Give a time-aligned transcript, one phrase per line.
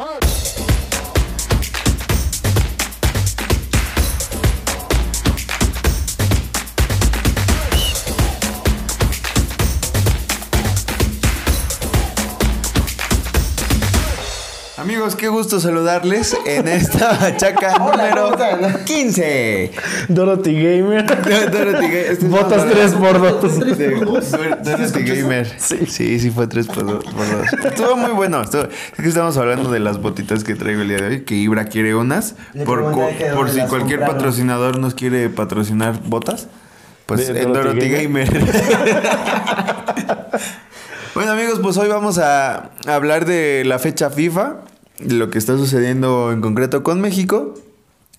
[0.00, 0.69] Hey!
[14.90, 18.32] Amigos, qué gusto saludarles en esta bachaca número
[18.84, 19.70] 15.
[20.08, 21.06] Dorothy Gamer.
[21.52, 21.96] Dorothy Gamer.
[21.96, 23.46] Este es Botas más 3 por barato.
[23.46, 25.46] 2 Sí, Dorothy Gamer.
[25.60, 25.86] Sí.
[26.18, 27.04] sí, fue 3 por 2.
[27.66, 28.42] Estuvo muy bueno.
[28.42, 31.36] Estuvo- es que estamos hablando de las botitas que traigo el día de hoy, que
[31.36, 32.34] Ibra quiere unas.
[32.66, 34.16] Por, por si cualquier compraron.
[34.16, 36.48] patrocinador nos quiere patrocinar botas,
[37.06, 38.28] pues De en Dorothy Dorothy Gamer.
[41.12, 44.58] Bueno amigos, pues hoy vamos a hablar de la fecha FIFA,
[45.08, 47.54] lo que está sucediendo en concreto con México,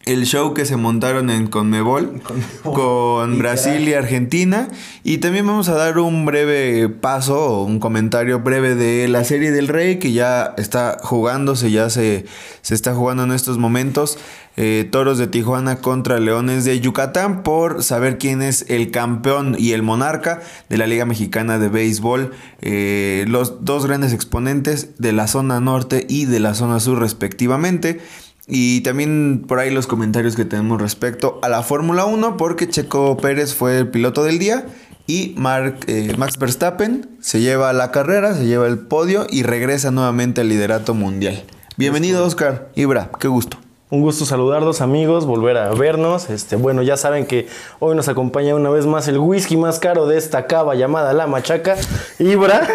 [0.05, 2.21] el show que se montaron en Conmebol
[2.63, 4.67] con Brasil y Argentina
[5.03, 9.51] y también vamos a dar un breve paso o un comentario breve de la serie
[9.51, 12.25] del Rey que ya está jugándose, ya se,
[12.61, 14.17] se está jugando en estos momentos.
[14.57, 19.71] Eh, Toros de Tijuana contra Leones de Yucatán por saber quién es el campeón y
[19.71, 22.31] el monarca de la Liga Mexicana de Béisbol.
[22.61, 28.01] eh, los dos grandes exponentes de la zona norte y de la zona sur respectivamente.
[28.47, 33.15] Y también por ahí los comentarios que tenemos respecto a la Fórmula 1, porque Checo
[33.17, 34.65] Pérez fue el piloto del día
[35.07, 39.91] y Mark, eh, Max Verstappen se lleva la carrera, se lleva el podio y regresa
[39.91, 41.43] nuevamente al liderato mundial.
[41.77, 43.57] Bienvenido Oscar, Ibra, qué gusto.
[43.91, 46.29] Un gusto saludarlos amigos, volver a vernos.
[46.29, 47.47] Este, bueno, ya saben que
[47.79, 51.27] hoy nos acompaña una vez más el whisky más caro de esta cava llamada La
[51.27, 51.75] Machaca,
[52.17, 52.65] Ibra.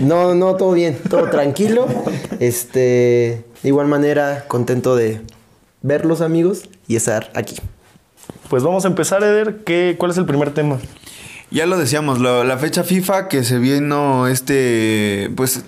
[0.00, 1.86] No, no, todo bien, todo tranquilo.
[2.40, 5.20] Este, de igual manera, contento de
[5.82, 7.56] verlos, amigos, y estar aquí.
[8.48, 9.58] Pues vamos a empezar, Eder.
[9.64, 10.78] ¿Qué, ¿Cuál es el primer tema?
[11.50, 15.64] Ya lo decíamos, lo- la fecha FIFA que se vino este, pues,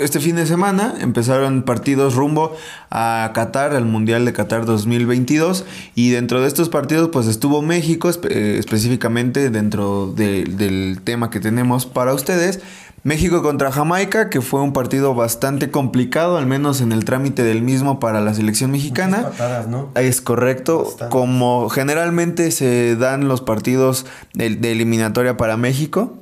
[0.00, 2.56] este fin de semana, empezaron partidos rumbo
[2.90, 8.08] a Qatar, al Mundial de Qatar 2022, y dentro de estos partidos, pues estuvo México,
[8.08, 12.60] espe- eh, específicamente dentro de- del tema que tenemos para ustedes.
[13.02, 17.62] México contra Jamaica, que fue un partido bastante complicado, al menos en el trámite del
[17.62, 19.22] mismo para la selección mexicana.
[19.22, 19.88] patadas, ¿no?
[19.94, 20.84] Es correcto.
[20.84, 21.10] Bastante.
[21.10, 24.04] Como generalmente se dan los partidos
[24.34, 26.14] de, de eliminatoria para México.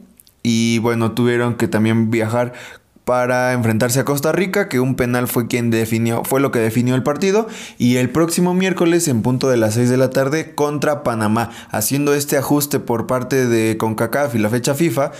[0.45, 2.53] Y bueno, tuvieron que también viajar
[3.09, 6.95] para enfrentarse a Costa Rica, que un penal fue quien definió, fue lo que definió
[6.95, 7.49] el partido.
[7.79, 11.49] Y el próximo miércoles, en punto de las 6 de la tarde, contra Panamá.
[11.71, 15.13] Haciendo este ajuste por parte de CONCACAF y la fecha FIFA.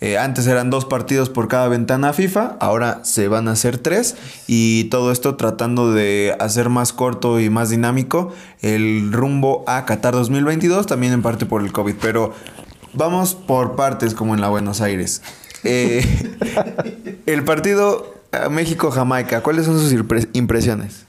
[0.00, 4.16] Eh, antes eran dos partidos por cada ventana FIFA, ahora se van a hacer tres
[4.46, 10.12] y todo esto tratando de hacer más corto y más dinámico el rumbo a Qatar
[10.12, 12.34] 2022, también en parte por el COVID, pero
[12.92, 15.22] vamos por partes como en la Buenos Aires.
[15.66, 16.04] Eh,
[17.26, 21.04] el partido eh, México-Jamaica, ¿cuáles son sus impre- impresiones?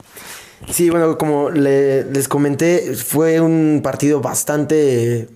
[0.72, 5.30] Sí, bueno, como le- les comenté, fue un partido bastante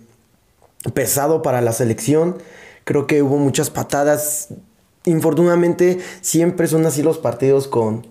[0.94, 2.38] pesado para la selección.
[2.84, 4.50] Creo que hubo muchas patadas.
[5.06, 8.06] Infortunadamente, siempre son así los partidos con,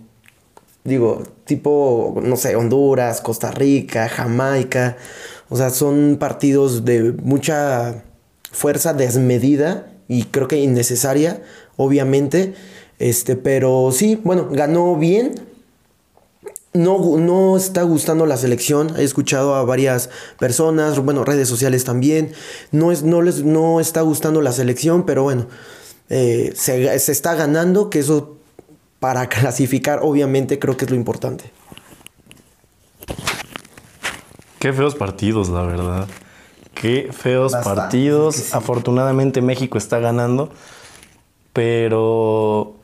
[0.85, 4.97] digo, tipo, no sé, Honduras, Costa Rica, Jamaica.
[5.49, 8.05] O sea, son partidos de mucha
[8.53, 11.41] fuerza desmedida y creo que innecesaria,
[11.77, 12.55] obviamente.
[12.99, 15.41] Este, pero sí, bueno, ganó bien.
[16.73, 18.93] No, no está gustando la selección.
[18.99, 20.11] He escuchado a varias
[20.41, 22.33] personas, bueno, redes sociales también.
[22.73, 25.47] No, es, no les no está gustando la selección, pero bueno,
[26.09, 28.37] eh, se, se está ganando, que eso
[28.99, 31.53] para clasificar, obviamente, creo que es lo importante.
[34.59, 36.09] Qué feos partidos, la verdad.
[36.81, 38.37] Qué feos Bastante, partidos.
[38.37, 38.57] es que sí.
[38.57, 40.51] Afortunadamente México está ganando.
[41.53, 42.77] Pero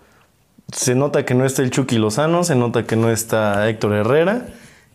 [0.73, 4.47] se nota que no está el Chucky Lozano, se nota que no está Héctor Herrera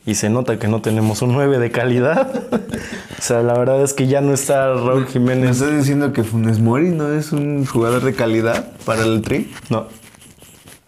[0.05, 2.29] y se nota que no tenemos un 9 de calidad.
[2.51, 5.61] o sea, la verdad es que ya no está Raúl ¿Me Jiménez.
[5.61, 9.51] estás diciendo que Funes Mori no es un jugador de calidad para el tri?
[9.69, 9.87] No.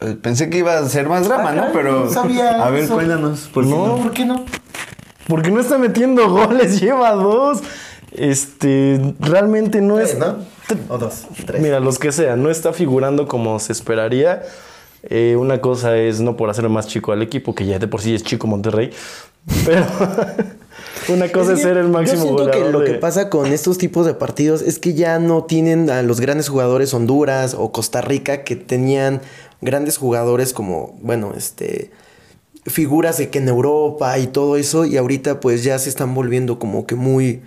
[0.01, 1.63] Eh, Pensé que iba a ser más drama, Ah, ¿no?
[1.73, 2.95] Pero no sabía a ver, eso.
[2.95, 3.49] cuéntanos.
[3.53, 4.45] ¿por qué No, ¿Por qué no?
[5.27, 7.61] Porque no está metiendo goles, lleva dos.
[8.15, 10.17] Este, realmente no es.
[10.17, 10.37] Tres, ¿no?
[10.89, 11.61] O dos, tres.
[11.61, 14.43] Mira, los que sean, no está figurando como se esperaría.
[15.03, 18.01] Eh, una cosa es no por hacer más chico al equipo, que ya de por
[18.01, 18.89] sí es chico Monterrey,
[19.65, 19.85] pero
[21.09, 23.47] una cosa es, que ser el máximo Yo siento que lo de- que pasa con
[23.47, 27.73] estos tipos de partidos es que ya no tienen a los grandes jugadores Honduras o
[27.73, 29.19] Costa Rica que tenían
[29.59, 31.91] grandes jugadores como, bueno, este
[32.65, 36.59] figuras de que en Europa y todo eso y ahorita pues ya se están volviendo
[36.59, 37.41] como que muy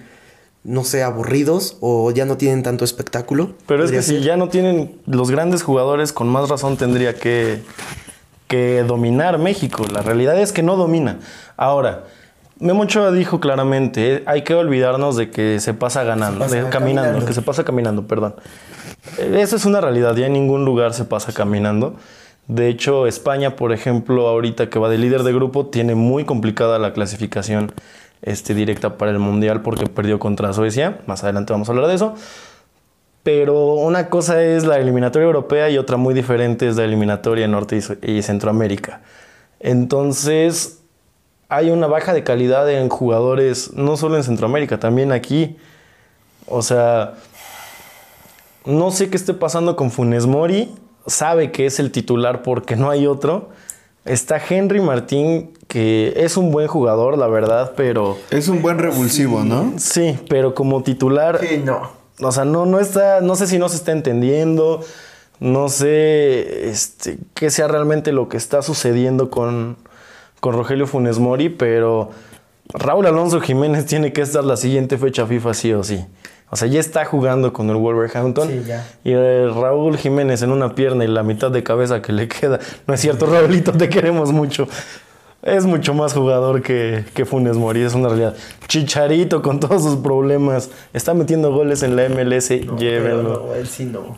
[0.66, 3.52] no sé, aburridos o ya no tienen tanto espectáculo.
[3.66, 7.62] Pero es que si ya no tienen los grandes jugadores, con más razón tendría que,
[8.48, 9.84] que dominar México.
[9.92, 11.20] La realidad es que no domina.
[11.56, 12.04] Ahora,
[12.58, 17.02] Memo Ochoa dijo claramente, hay que olvidarnos de que se pasa ganando, pasa de- caminando,
[17.02, 17.26] caminando.
[17.26, 18.34] que se pasa caminando, perdón.
[19.18, 21.94] Esa es una realidad, ya en ningún lugar se pasa caminando.
[22.48, 26.78] De hecho, España, por ejemplo, ahorita que va de líder de grupo, tiene muy complicada
[26.78, 27.72] la clasificación
[28.22, 31.00] este, directa para el Mundial porque perdió contra Suecia.
[31.06, 32.14] Más adelante vamos a hablar de eso.
[33.22, 37.80] Pero una cosa es la eliminatoria europea y otra muy diferente es la eliminatoria Norte
[38.02, 39.00] y Centroamérica.
[39.58, 40.80] Entonces,
[41.48, 45.56] hay una baja de calidad en jugadores, no solo en Centroamérica, también aquí.
[46.46, 47.14] O sea,
[48.64, 50.72] no sé qué esté pasando con Funes Mori.
[51.06, 53.50] Sabe que es el titular porque no hay otro.
[54.04, 59.44] Está Henry Martín, que es un buen jugador, la verdad, pero Es un buen revulsivo,
[59.44, 59.74] ¿no?
[59.76, 61.90] sí, pero como titular, Sí, no.
[62.22, 64.80] o sea, no, no está, no sé si no se está entendiendo,
[65.38, 69.76] no sé este, qué sea realmente lo que está sucediendo con,
[70.40, 72.08] con Rogelio Funes Mori, pero
[72.72, 76.02] Raúl Alonso Jiménez tiene que estar la siguiente fecha FIFA sí o sí.
[76.48, 78.48] O sea, ya está jugando con el Wolverhampton.
[78.48, 78.86] Sí, ya.
[79.04, 82.60] Y eh, Raúl Jiménez en una pierna y la mitad de cabeza que le queda.
[82.86, 84.68] No es cierto, Raulito, te queremos mucho.
[85.42, 88.36] Es mucho más jugador que, que Funes Mori, es una realidad.
[88.66, 90.70] Chicharito con todos sus problemas.
[90.92, 92.48] Está metiendo goles en la MLS,
[92.78, 93.46] llévenlo.
[93.46, 94.16] no, él sí no.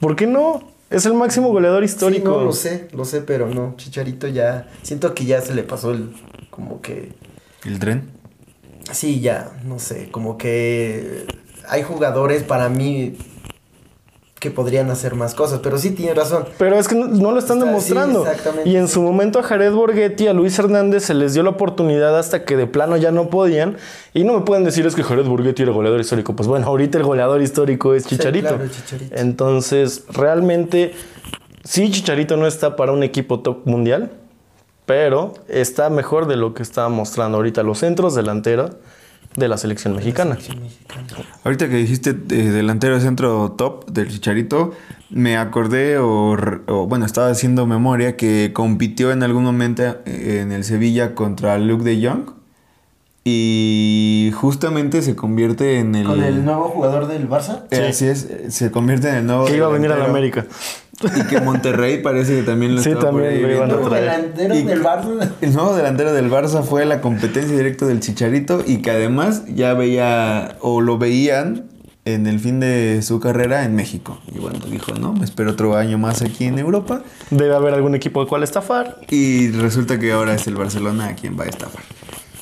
[0.00, 0.62] ¿Por qué no?
[0.90, 2.30] Es el máximo goleador Sí, histórico.
[2.30, 3.74] no, lo sé, lo sé, pero no.
[3.76, 4.68] Chicharito ya.
[4.82, 6.10] Siento que ya se le pasó el.
[6.50, 7.12] Como que.
[7.64, 8.10] El tren.
[8.92, 10.10] Sí, ya, no sé.
[10.10, 11.26] Como que.
[11.68, 13.16] Hay jugadores para mí.
[14.38, 16.44] Que podrían hacer más cosas, pero sí tiene razón.
[16.58, 18.22] Pero es que no, no lo están Está- demostrando.
[18.24, 18.68] sí, exactamente.
[18.70, 22.16] y en su momento a Jared Borghetti, a Luis Hernández se les dio la oportunidad
[22.16, 23.76] hasta que de plano ya no podían.
[24.14, 26.36] Y no me pueden decir es que Jared Borghetti era goleador histórico.
[26.36, 28.48] Pues bueno, ahorita el goleador histórico es Chicharito.
[28.48, 29.16] claro, Chicharito.
[29.16, 30.92] Entonces, realmente,
[31.64, 34.12] sí, Chicharito no está para un equipo top mundial,
[34.86, 38.70] pero está mejor de lo que está mostrando ahorita los centros delanteros
[39.36, 40.36] de la selección mexicana.
[40.40, 40.52] Sí.
[41.44, 42.14] Ahorita que dijiste eh,
[42.50, 44.72] delantero centro top del Chicharito,
[45.10, 46.36] me acordé o,
[46.88, 51.84] bueno, estaba haciendo memoria que compitió en algún momento eh, en el Sevilla contra Luke
[51.84, 52.30] de Jong
[53.24, 56.06] y justamente se convierte en el...
[56.06, 57.64] Con el nuevo jugador del Barça.
[57.70, 59.44] Eh, Así es, se convierte en el nuevo...
[59.44, 60.06] Que iba a venir a la.
[60.06, 60.46] América.
[61.16, 64.04] Y que Monterrey parece que también lo Sí, estaba también lo iban a traer.
[64.04, 65.30] delantero Y- del Barça.
[65.40, 69.74] El nuevo delantero del Barça fue la competencia directa del Chicharito y que además ya
[69.74, 71.66] veía o lo veían
[72.04, 74.18] en el fin de su carrera en México.
[74.34, 77.02] Y bueno, dijo, no, me espero otro año más aquí en Europa.
[77.30, 78.96] Debe haber algún equipo al cual estafar.
[79.10, 81.82] Y resulta que ahora es el Barcelona a quien va a estafar.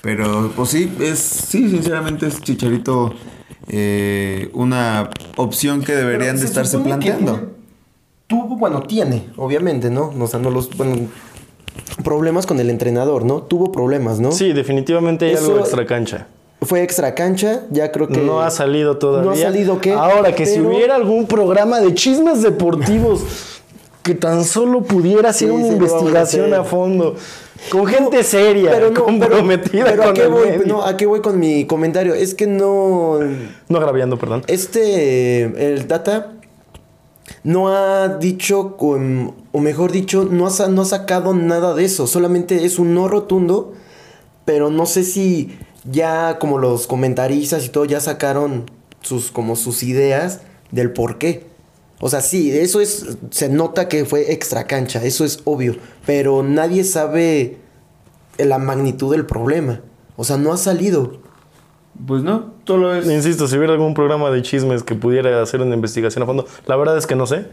[0.02, 3.12] Pero pues sí, es, sí, sinceramente es Chicharito
[3.68, 7.55] eh, una opción que deberían de se estarse planteando.
[8.26, 10.12] Tuvo, bueno, tiene, obviamente, ¿no?
[10.18, 10.96] O sea, no los, bueno,
[12.04, 13.42] problemas con el entrenador, ¿no?
[13.42, 14.32] Tuvo problemas, ¿no?
[14.32, 16.26] Sí, definitivamente hay Eso- algo extra cancha.
[16.62, 18.16] Fue extra cancha, ya creo que...
[18.18, 19.26] No ha salido todavía.
[19.30, 19.92] No ha salido qué.
[19.92, 23.22] Ahora, que si hubiera algún programa de chismes deportivos
[24.02, 27.14] que tan solo pudiera hacer Sí, una a investigación a fondo,
[27.70, 30.46] con gente seria, Pero no, comprometida pero, pero ¿a con qué el voy?
[30.48, 30.66] medio.
[30.66, 32.14] No, ¿a qué voy con mi comentario?
[32.14, 33.18] Es que no...
[33.68, 34.42] No agraviando, perdón.
[34.46, 35.42] Este,
[35.74, 36.32] el Data
[37.42, 42.06] no ha dicho, con, o mejor dicho, no ha, no ha sacado nada de eso.
[42.06, 43.72] Solamente es un no rotundo,
[44.44, 45.58] pero no sé si
[45.90, 51.46] ya como los comentaristas y todo ya sacaron sus, como sus ideas del por qué.
[52.00, 56.42] O sea, sí, eso es, se nota que fue extra cancha, eso es obvio, pero
[56.42, 57.56] nadie sabe
[58.38, 59.80] la magnitud del problema.
[60.16, 61.20] O sea, no ha salido.
[62.06, 63.06] Pues no, solo es...
[63.06, 66.76] Insisto, si hubiera algún programa de chismes que pudiera hacer una investigación a fondo, la
[66.76, 67.46] verdad es que no sé.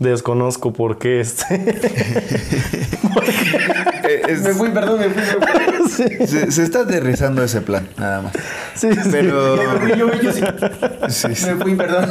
[0.00, 1.44] Desconozco por qué este.
[4.04, 5.22] eh, es- Me fui, perdón, me fui.
[5.22, 5.46] Me
[5.88, 6.26] fui.
[6.26, 8.32] se, se está aterrizando ese plan, nada más.
[8.74, 9.08] Sí, sí.
[9.10, 9.56] Pero...
[9.56, 10.42] Me fui, yo, yo sí.
[11.08, 11.46] Sí, sí.
[11.46, 12.10] Me fui, perdón.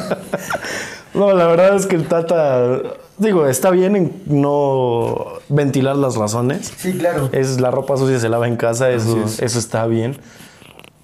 [1.14, 2.82] No, la verdad es que el Tata,
[3.18, 6.72] digo, está bien en no ventilar las razones.
[6.78, 7.30] Sí, claro.
[7.34, 9.40] Es la ropa sucia se lava en casa, eso, es.
[9.42, 10.18] eso está bien.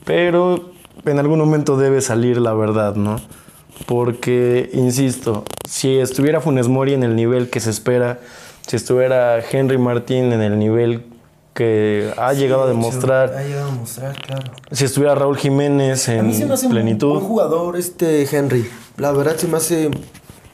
[0.09, 0.71] Pero
[1.05, 3.17] en algún momento debe salir la verdad, ¿no?
[3.85, 8.19] Porque, insisto, si estuviera Funes Mori en el nivel que se espera,
[8.65, 11.05] si estuviera Henry Martín en el nivel
[11.53, 14.51] que ha llegado a demostrar, Ha llegado a demostrar, claro.
[14.71, 17.09] si estuviera Raúl Jiménez A mí en se me hace un plenitud.
[17.13, 18.67] buen jugador este Henry.
[18.97, 19.91] La verdad se me hace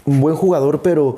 [0.04, 1.16] un buen jugador, pero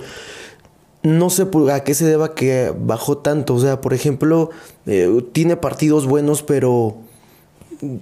[1.01, 3.55] no sé a qué se deba que bajó tanto.
[3.55, 4.51] O sea, por ejemplo,
[4.85, 6.97] eh, tiene partidos buenos, pero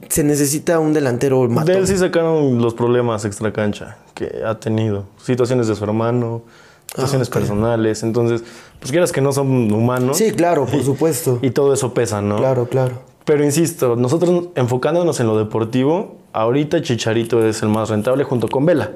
[0.10, 1.66] se necesita un delantero matón.
[1.66, 5.06] De él sí sacaron los problemas extra cancha que ha tenido.
[5.22, 6.44] Situaciones de su hermano,
[6.88, 8.04] situaciones personales.
[8.04, 8.44] Entonces,
[8.80, 10.18] pues quieras que no son humanos.
[10.18, 11.40] Sí, claro, por supuesto.
[11.42, 12.38] Y todo eso pesa, ¿no?
[12.38, 13.00] Claro, claro.
[13.26, 18.66] Pero insisto, nosotros enfocándonos en lo deportivo, ahorita Chicharito es el más rentable junto con
[18.66, 18.92] Vela.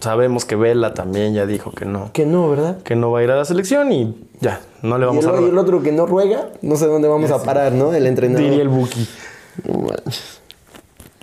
[0.00, 2.10] Sabemos que Vela también ya dijo que no.
[2.12, 2.82] Que no, ¿verdad?
[2.82, 5.30] Que no va a ir a la selección y ya, no le Y vamos el,
[5.30, 7.92] a y el otro que no ruega, no sé dónde vamos a parar, ¿no?
[7.92, 8.42] El entrenador.
[8.42, 9.08] Diría el Buki.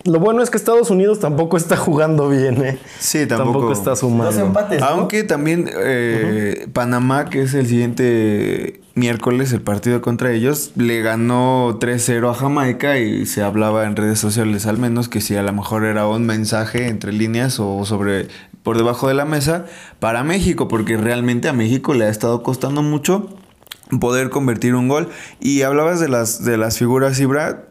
[0.04, 2.80] Lo bueno es que Estados Unidos tampoco está jugando bien, ¿eh?
[3.00, 3.74] Sí, tampoco.
[3.74, 4.32] está sumando.
[4.32, 4.88] Dos empates, ¿no?
[4.88, 11.78] Aunque también eh, Panamá, que es el siguiente miércoles, el partido contra ellos, le ganó
[11.80, 15.52] 3-0 a Jamaica y se hablaba en redes sociales al menos que si a lo
[15.52, 18.28] mejor era un mensaje entre líneas o sobre
[18.64, 19.66] por debajo de la mesa
[20.00, 23.30] para México, porque realmente a México le ha estado costando mucho
[24.00, 25.10] poder convertir un gol.
[25.40, 27.67] Y hablabas de las, de las figuras, Ibra.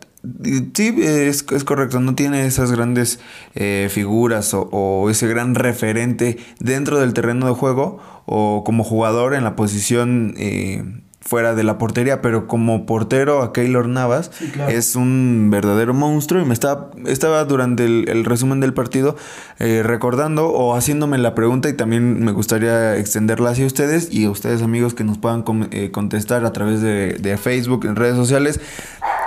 [0.75, 3.21] Sí, es, es correcto, no tiene esas grandes
[3.54, 9.35] eh, figuras o, o ese gran referente dentro del terreno de juego o como jugador
[9.35, 10.83] en la posición eh,
[11.26, 14.30] fuera de la portería, pero como portero a Keylor Navas
[14.68, 19.16] es un verdadero monstruo y me estaba, estaba durante el, el resumen del partido
[19.59, 24.30] eh, recordando o haciéndome la pregunta y también me gustaría extenderla hacia ustedes y a
[24.30, 28.61] ustedes amigos que nos puedan eh, contestar a través de, de Facebook, en redes sociales.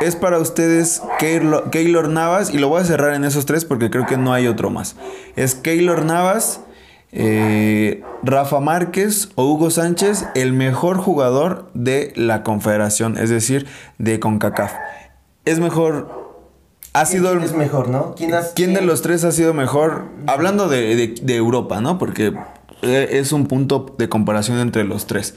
[0.01, 3.89] Es para ustedes Keylor, Keylor Navas y lo voy a cerrar en esos tres porque
[3.89, 4.96] creo que no hay otro más.
[5.36, 6.62] Es Keylor Navas,
[7.11, 13.65] eh, Rafa Márquez o Hugo Sánchez, el mejor jugador de la Confederación, es decir,
[13.97, 14.73] de CONCACAF.
[15.45, 16.39] Es mejor,
[16.93, 18.13] ha sido el- es mejor, no?
[18.15, 20.05] ¿Quién, has- ¿Quién de los tres ha sido mejor?
[20.27, 21.97] Hablando de, de- de Europa, ¿no?
[21.97, 22.33] Porque
[22.81, 25.35] eh, es un punto de comparación entre los tres.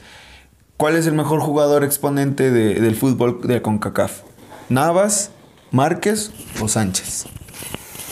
[0.77, 4.21] ¿Cuál es el mejor jugador exponente de- del fútbol de CONCACAF?
[4.69, 5.31] ¿Navas,
[5.71, 7.25] Márquez o Sánchez?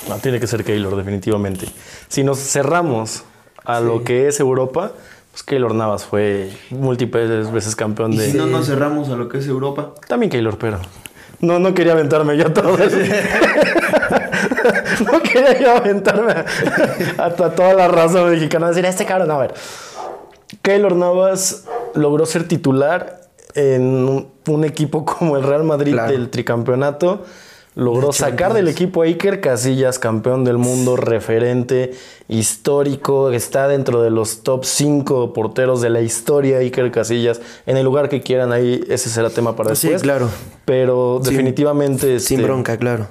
[0.09, 1.67] No, tiene que ser Keylor, definitivamente.
[2.07, 3.23] Si nos cerramos
[3.65, 4.91] a lo que es Europa,
[5.31, 8.31] pues Keylor Navas fue múltiples veces campeón Y de.
[8.31, 9.93] si no nos cerramos a lo que es Europa.
[10.07, 10.79] También Keylor, pero.
[11.39, 12.97] No, no quería aventarme yo todo eso.
[15.11, 16.33] no quería yo aventarme
[17.17, 18.69] hasta toda la raza mexicana.
[18.69, 19.53] Decir, este cabrón, a ver.
[20.61, 21.65] Keylor Navas
[21.95, 23.21] logró ser titular
[23.55, 26.11] en un, un equipo como el Real Madrid Claro.
[26.11, 27.23] del tricampeonato.
[27.73, 31.93] Logró sacar del equipo a Iker Casillas, campeón del mundo, referente
[32.27, 33.31] histórico.
[33.31, 37.39] Está dentro de los top 5 porteros de la historia, Iker Casillas.
[37.65, 40.01] En el lugar que quieran, ahí ese será tema para Sí, después.
[40.03, 40.29] claro.
[40.65, 42.19] Pero Sin- definitivamente.
[42.19, 43.07] Sin este, bronca, claro.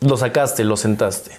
[0.00, 1.32] Lo sacaste, lo sentaste.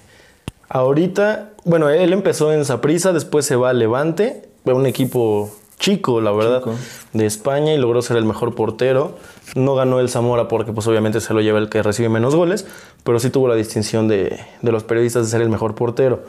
[0.70, 5.52] Ahorita, bueno, él empezó en Saprissa, después se va a Levante, fue un equipo
[5.84, 6.76] chico, la verdad, Chico.
[7.12, 9.18] de España y logró ser el mejor portero.
[9.54, 12.66] No ganó el Zamora porque pues obviamente se lo lleva el que recibe menos goles,
[13.04, 16.24] pero sí tuvo la distinción de, de los periodistas de ser el mejor portero.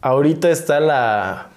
[0.00, 1.48] Ahorita está la,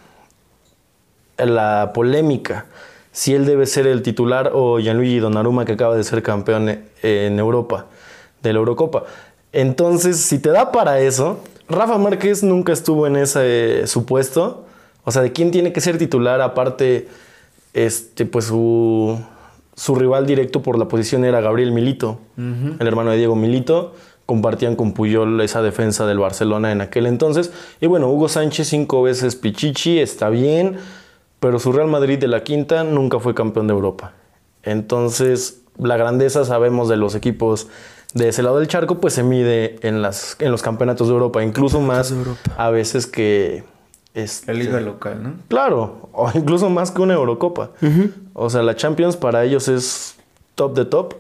[1.38, 2.66] la polémica
[3.12, 7.38] si él debe ser el titular o Gianluigi Donnarumma que acaba de ser campeón en
[7.38, 7.86] Europa
[8.42, 9.04] de la Eurocopa.
[9.54, 14.66] Entonces, si te da para eso, Rafa Márquez nunca estuvo en ese supuesto.
[15.04, 17.08] O sea, de quién tiene que ser titular aparte
[17.74, 19.18] este pues su
[19.76, 23.96] su rival directo por la posición era Gabriel Milito, el hermano de Diego Milito.
[24.28, 27.52] Compartían con Puyol esa defensa del Barcelona en aquel entonces.
[27.82, 30.78] Y bueno, Hugo Sánchez cinco veces Pichichi, está bien,
[31.40, 34.14] pero su Real Madrid de la quinta nunca fue campeón de Europa.
[34.64, 37.68] Entonces, la grandeza, sabemos, de los equipos
[38.14, 41.44] de ese lado del charco, pues se mide en, las, en los campeonatos de Europa,
[41.44, 42.40] incluso más Europa.
[42.58, 43.64] a veces que...
[44.14, 45.34] este, La liga local, ¿no?
[45.48, 47.72] Claro, o incluso más que una Eurocopa.
[48.34, 50.16] O sea, la Champions para ellos es
[50.56, 51.16] top de top.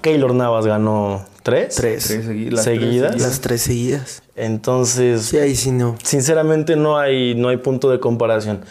[0.00, 1.74] Keylor Navas ganó tres.
[1.76, 2.06] Tres.
[2.06, 3.20] Tres segui- las tres Seguidas.
[3.20, 4.22] Las tres seguidas.
[4.36, 5.96] Entonces, Sí, ahí sí no.
[6.02, 8.64] sinceramente no hay, no hay punto de comparación.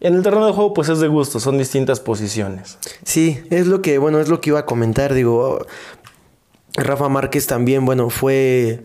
[0.00, 2.78] En el terreno de juego, pues es de gusto, son distintas posiciones.
[3.04, 5.12] Sí, es lo que, bueno, es lo que iba a comentar.
[5.14, 5.64] Digo,
[6.74, 8.82] Rafa Márquez también, bueno, fue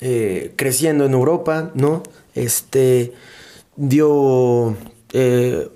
[0.00, 2.02] eh, creciendo en Europa, ¿no?
[2.34, 3.12] Este
[3.76, 4.76] dio
[5.12, 5.68] eh,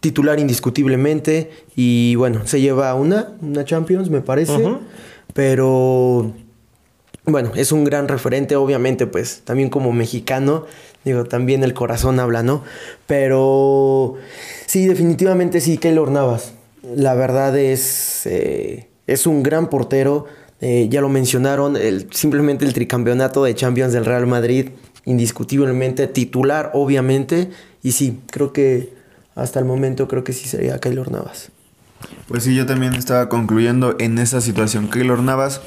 [0.00, 4.58] titular indiscutiblemente y bueno, se lleva una, una Champions, me parece.
[5.34, 6.32] Pero
[7.24, 10.66] bueno, es un gran referente, obviamente, pues también como mexicano,
[11.04, 12.64] digo, también el corazón habla, ¿no?
[13.06, 14.16] Pero
[14.66, 16.54] sí, definitivamente sí, Keylor Navas.
[16.82, 20.26] La verdad es, eh, es un gran portero,
[20.60, 24.70] eh, ya lo mencionaron, el, simplemente el tricampeonato de Champions del Real Madrid,
[25.04, 27.50] indiscutiblemente titular, obviamente,
[27.82, 28.92] y sí, creo que
[29.34, 31.50] hasta el momento creo que sí sería Keylor Navas.
[32.28, 34.88] Pues sí, yo también estaba concluyendo en esa situación.
[34.88, 35.60] Keylor Navas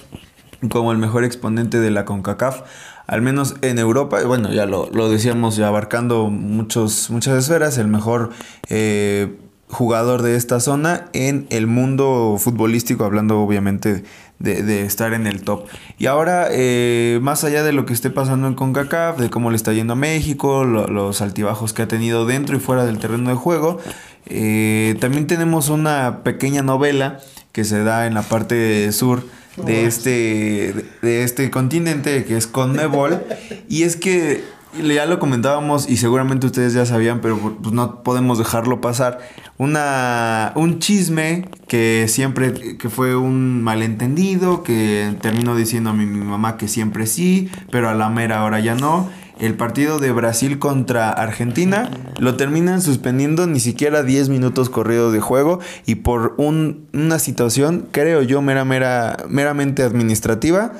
[0.69, 2.61] como el mejor exponente de la CONCACAF.
[3.05, 7.87] al menos en Europa, bueno, ya lo, lo decíamos, ya abarcando muchos, muchas esferas, el
[7.87, 8.29] mejor
[8.69, 9.35] eh,
[9.67, 14.03] jugador de esta zona en el mundo futbolístico, hablando obviamente
[14.43, 15.65] de, de estar en el top.
[15.97, 19.55] Y ahora, eh, más allá de lo que esté pasando en CONCACAF, de cómo le
[19.55, 23.29] está yendo a México, lo- los altibajos que ha tenido dentro y fuera del terreno
[23.29, 23.79] de juego,
[24.27, 27.19] eh, también tenemos una pequeña novela
[27.51, 29.23] que se da en la parte sur
[29.57, 33.21] de este, de este continente que es Conmebol.
[33.69, 34.43] y es que
[34.81, 39.19] ya lo comentábamos y seguramente ustedes ya sabían, pero pues no podemos dejarlo pasar.
[39.57, 46.23] Una, un chisme que siempre, que fue un malentendido, que terminó diciendo a mi, mi
[46.25, 49.09] mamá que siempre sí, pero a la mera hora ya no.
[49.39, 51.89] El partido de Brasil contra Argentina
[52.19, 57.87] lo terminan suspendiendo ni siquiera 10 minutos corridos de juego y por un- una situación,
[57.91, 60.73] creo yo, mera, mera, meramente administrativa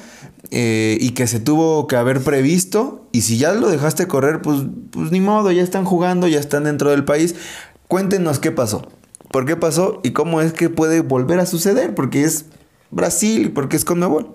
[0.56, 3.08] eh, y que se tuvo que haber previsto.
[3.12, 4.60] Y si ya lo dejaste correr, pues,
[4.92, 7.34] pues ni modo, ya están jugando, ya están dentro del país.
[7.88, 8.88] Cuéntenos qué pasó.
[9.32, 10.00] ¿Por qué pasó?
[10.04, 11.96] Y cómo es que puede volver a suceder.
[11.96, 12.46] Porque es
[12.92, 14.28] Brasil y porque es Conmebol.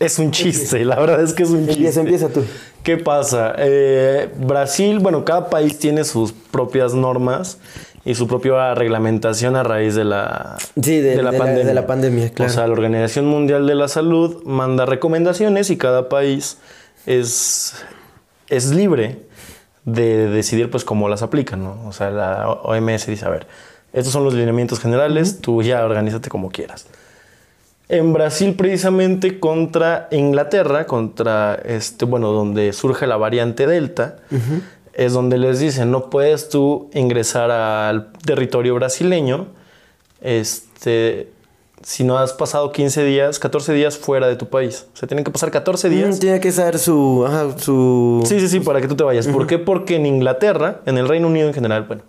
[0.00, 1.74] Es un chiste, la verdad es que es un chiste.
[1.74, 2.42] Empieza, empieza tú.
[2.82, 3.54] ¿Qué pasa?
[3.58, 7.58] Eh, Brasil, bueno, cada país tiene sus propias normas
[8.04, 12.30] y su propia reglamentación a raíz de la, Sí, de- de la- de la pandemia,
[12.32, 12.50] claro.
[12.50, 16.58] O sea, la Organización Mundial de la Salud manda recomendaciones y cada país
[17.06, 17.74] es,
[18.48, 19.20] es libre
[19.84, 21.76] de decidir pues cómo las aplican, ¿no?
[21.86, 23.46] O sea, la OMS dice, a ver,
[23.92, 26.86] estos son los lineamientos generales, tú ya organízate como quieras.
[27.88, 34.16] En Brasil, precisamente contra Inglaterra, contra este, bueno, donde surge la variante Delta,
[34.94, 39.46] es donde les dicen, no puedes tú ingresar al territorio brasileño,
[40.20, 41.28] este,
[41.82, 44.86] si no has pasado 15 días, 14 días fuera de tu país.
[44.92, 46.16] O sea, tienen que pasar 14 días.
[46.16, 47.24] Mm, Tiene que ser su.
[47.26, 48.22] Ajá, su.
[48.24, 49.26] Sí, sí, sí, para que tú te vayas.
[49.26, 49.58] ¿Por qué?
[49.58, 52.02] Porque en Inglaterra, en el Reino Unido en general, bueno,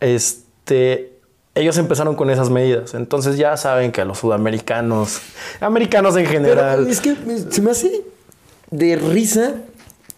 [0.00, 1.12] este,
[1.54, 2.94] ellos empezaron con esas medidas.
[2.94, 5.20] Entonces ya saben que a los sudamericanos,
[5.60, 7.16] americanos en Pero general, es que
[7.50, 8.02] se me hace
[8.70, 9.56] de risa.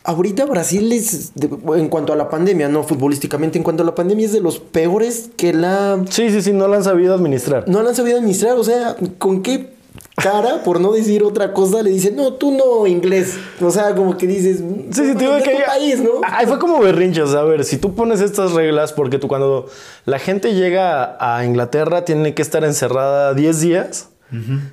[0.07, 3.95] Ahorita Brasil es, de- en cuanto a la pandemia, no futbolísticamente, en cuanto a la
[3.95, 6.03] pandemia es de los peores que la...
[6.09, 7.65] sí, sí, sí, no la han sabido administrar.
[7.69, 9.75] No la han sabido administrar, o sea, ¿con qué
[10.17, 13.37] cara, por no decir otra cosa, le dicen, no, tú no inglés?
[13.61, 16.11] O sea, como que dices, Sí, sí, de que tu país, ¿no?
[16.23, 19.29] Ay, fue como berrinche, o sea, a ver, si tú pones estas reglas, porque tú
[19.29, 19.67] cuando
[20.07, 24.09] la gente llega a Inglaterra tiene que estar encerrada 10 días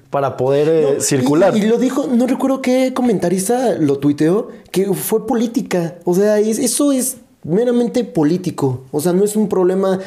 [0.10, 1.56] para poder eh, No, circular.
[1.56, 5.96] Y, y lo dijo, no recuerdo qué comentarista lo tuiteó, que fue política.
[6.06, 8.86] O sea, es- eso es meramente político.
[8.92, 10.00] O sea, no es un problema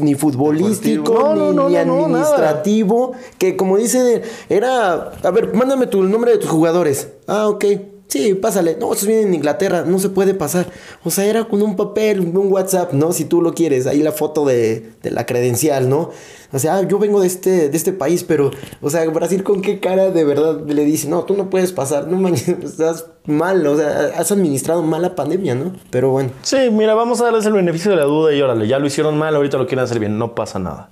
[0.00, 1.12] ni futbolístico.
[1.14, 3.12] No, ni, no, no, ni no, no, administrativo.
[3.38, 7.08] Que como dice, era, a ver, mándame tu el nombre de tus jugadores.
[7.26, 7.64] Ah, ok.
[8.08, 8.76] Sí, pásale.
[8.78, 10.66] No, eso viene en Inglaterra, no se puede pasar.
[11.04, 13.12] O sea, era con un papel, un WhatsApp, ¿no?
[13.12, 16.10] Si tú lo quieres, ahí la foto de, de la credencial, ¿no?
[16.52, 19.62] O sea, ah, yo vengo de este, de este país, pero, o sea, Brasil con
[19.62, 23.66] qué cara de verdad le dice, no, tú no puedes pasar, no manches, estás mal,
[23.66, 25.72] o sea, has administrado mal la pandemia, ¿no?
[25.90, 26.30] Pero bueno.
[26.42, 29.18] Sí, mira, vamos a darles el beneficio de la duda y órale, ya lo hicieron
[29.18, 30.90] mal, ahorita lo quieren hacer bien, no pasa nada.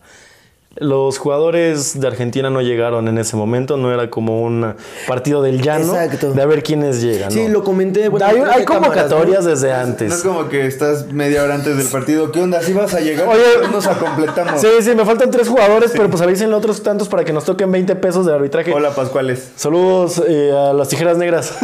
[0.76, 4.74] Los jugadores de Argentina no llegaron en ese momento, no era como un
[5.06, 6.32] partido del llano Exacto.
[6.32, 7.30] de a ver quiénes llegan.
[7.30, 7.50] Sí, ¿no?
[7.50, 8.08] lo comenté.
[8.08, 9.50] bueno, hay convocatorias ¿no?
[9.50, 10.12] desde No antes.
[10.12, 12.32] es como que estás media hora antes del partido.
[12.32, 12.60] ¿Qué onda?
[12.60, 13.28] ¿Sí vas a llegar?
[13.28, 14.60] Oye, Oye, nos completamos.
[14.60, 17.70] Sí, sí, me faltan tres jugadores, pero pues avísenle otros tantos para que nos toquen
[17.70, 18.72] 20 pesos de arbitraje.
[18.72, 19.52] Hola, Pascuales.
[19.54, 21.52] Saludos eh, a las tijeras negras.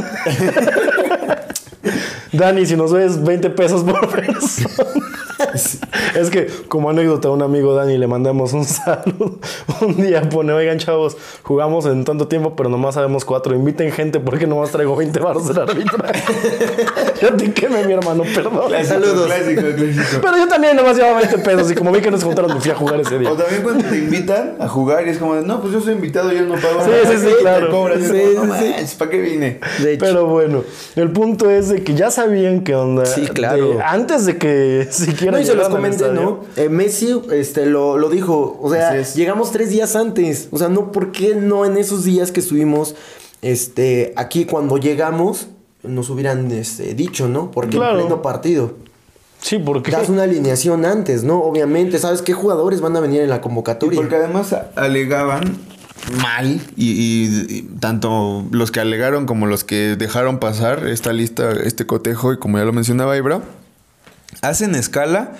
[2.33, 4.68] Dani, si nos ves 20 pesos por persona.
[5.55, 9.39] Es que, como anécdota, a un amigo Dani le mandamos un saludo.
[9.81, 13.55] Un día pone, oigan chavos, jugamos en tanto tiempo, pero nomás sabemos cuatro.
[13.55, 16.23] Inviten gente porque nomás traigo 20 baros del arbitraje.
[17.23, 18.69] ya te quemé, mi hermano, perdón.
[18.69, 19.27] Clásico, Saludos.
[19.27, 20.19] Clásico, clásico.
[20.23, 22.71] Pero yo también nomás llevaba 20 pesos y como vi que nos juntaron, me fui
[22.71, 23.31] a jugar ese día.
[23.31, 26.33] O también cuando te invitan a jugar y es como, no, pues yo soy invitado,
[26.33, 26.85] yo no pago.
[26.85, 27.89] Sí, sí, sí, Te claro.
[27.89, 28.69] es Sí, como, no sí, sí.
[28.71, 29.61] manches, ¿para qué vine?
[29.79, 30.05] De hecho.
[30.05, 30.65] Pero bueno,
[30.97, 33.07] el punto es de que ya sabían qué onda.
[33.07, 33.75] Sí, claro.
[33.75, 35.39] de- antes de que siquiera.
[35.40, 36.11] Y se los comenté.
[36.12, 36.40] ¿no?
[36.57, 38.59] Eh, Messi este, lo, lo dijo.
[38.62, 40.48] O sea, llegamos tres días antes.
[40.50, 42.94] O sea, no, ¿por qué no en esos días que estuvimos
[43.42, 45.48] este, aquí cuando llegamos
[45.83, 47.50] nos hubieran este, dicho, ¿no?
[47.50, 47.98] Porque Claro.
[48.00, 48.74] en pleno partido.
[49.40, 49.90] Sí, porque.
[49.90, 51.40] Das una alineación antes, ¿no?
[51.42, 53.98] Obviamente, ¿sabes qué jugadores van a venir en la Y convocatoria?
[53.98, 55.57] porque además alegaban
[56.22, 61.53] mal, y, y- y tanto los que alegaron como los que dejaron pasar esta lista,
[61.53, 63.40] este cotejo, y como ya lo mencionaba Ibra,
[64.42, 65.33] hacen escala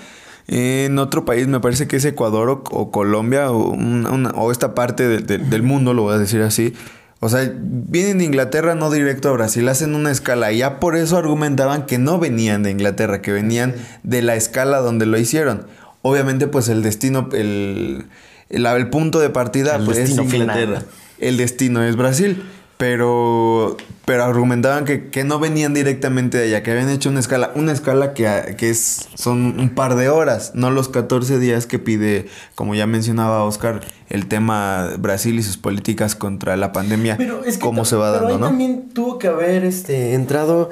[0.49, 4.51] en otro país, me parece que es Ecuador o, o Colombia, o, una- una- o
[4.51, 6.75] esta parte de- de- del mundo, lo voy a decir así,
[7.23, 10.53] O sea, vienen de Inglaterra, no directo a Brasil, hacen una escala.
[10.53, 14.79] Y ya por eso argumentaban que no venían de Inglaterra, que venían de la escala
[14.79, 15.67] donde lo hicieron.
[16.01, 18.07] Obviamente, pues el destino, el,
[18.49, 20.33] el, el punto de partida El pues, es final.
[20.35, 20.83] Inglaterra.
[21.19, 22.43] El destino es Brasil.
[22.81, 27.53] Pero, pero argumentaban que, que no venían directamente de allá, que habían hecho una escala,
[27.55, 31.79] una escala que, que es, son un par de horas, no los 14 días que
[31.79, 37.45] pide, como ya mencionaba Oscar, el tema Brasil y sus políticas contra la pandemia, Pero
[37.45, 38.47] es que cómo se va pero dando, ahí ¿no?
[38.47, 40.71] también tuvo que haber este, entrado,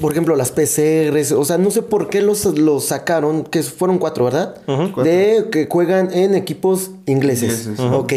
[0.00, 1.32] por ejemplo, las PCRs.
[1.32, 4.56] O sea, no sé por qué los, los sacaron, que fueron cuatro, ¿verdad?
[5.04, 7.66] De que juegan en equipos ingleses.
[7.66, 8.12] Ingleses, Ok.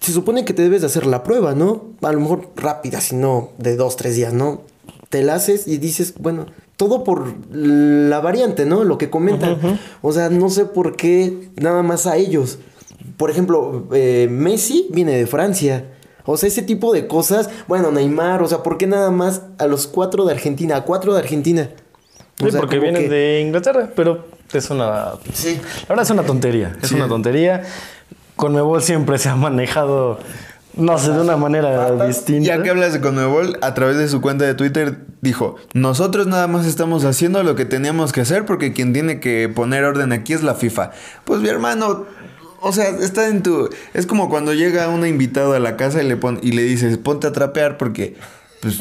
[0.00, 1.84] Se supone que te debes de hacer la prueba, ¿no?
[2.02, 4.62] A lo mejor rápida, si no, de dos, tres días, ¿no?
[5.10, 6.46] Te la haces y dices, bueno,
[6.76, 8.82] todo por la variante, ¿no?
[8.84, 9.58] Lo que comentan.
[10.00, 12.58] O sea, no sé por qué nada más a ellos.
[13.16, 15.84] Por ejemplo, eh, Messi viene de Francia.
[16.24, 17.50] O sea, ese tipo de cosas.
[17.68, 20.76] Bueno, Neymar, o sea, ¿por qué nada más a los cuatro de Argentina?
[20.76, 21.68] A cuatro de Argentina.
[22.40, 25.12] O Sí, sea, porque vienen que- de Inglaterra, pero es una.
[25.32, 25.60] Sí.
[25.82, 26.76] La verdad es una tontería.
[26.82, 26.94] Es Sí.
[26.94, 27.62] una tontería.
[28.36, 30.18] Conmebol siempre se ha manejado,
[30.74, 32.46] no sé, de una manera distinta.
[32.56, 36.46] Ya que hablas de Conmebol, a través de su cuenta de Twitter dijo, nosotros nada
[36.48, 40.32] más estamos haciendo lo que teníamos que hacer porque quien tiene que poner orden aquí
[40.32, 40.90] es la FIFA.
[41.24, 42.06] Pues mi hermano,
[42.60, 43.68] o sea, está en tu...
[43.94, 46.98] Es como cuando llega un invitado a la casa y le, pon- y le dices,
[46.98, 48.16] ponte a trapear porque
[48.60, 48.80] pues,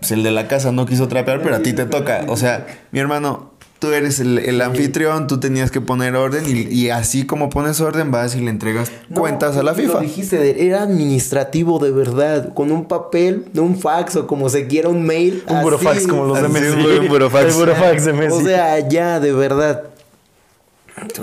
[0.00, 2.24] pues, el de la casa no quiso trapear, pero a ti te toca.
[2.28, 3.47] O sea, mi hermano...
[3.78, 7.80] Tú eres el, el anfitrión, tú tenías que poner orden y, y así como pones
[7.80, 10.00] orden vas y le entregas No, cuentas a la Lo FIFA.
[10.00, 14.88] dijiste, era administrativo de verdad, con un papel, de un fax o como se quiera,
[14.88, 15.44] un mail.
[15.48, 15.64] Un así.
[15.64, 16.98] burofax como los de así, Messi.
[16.98, 17.44] un burofax.
[17.52, 18.36] El burofax de Messi.
[18.36, 19.84] O sea, ya, de verdad.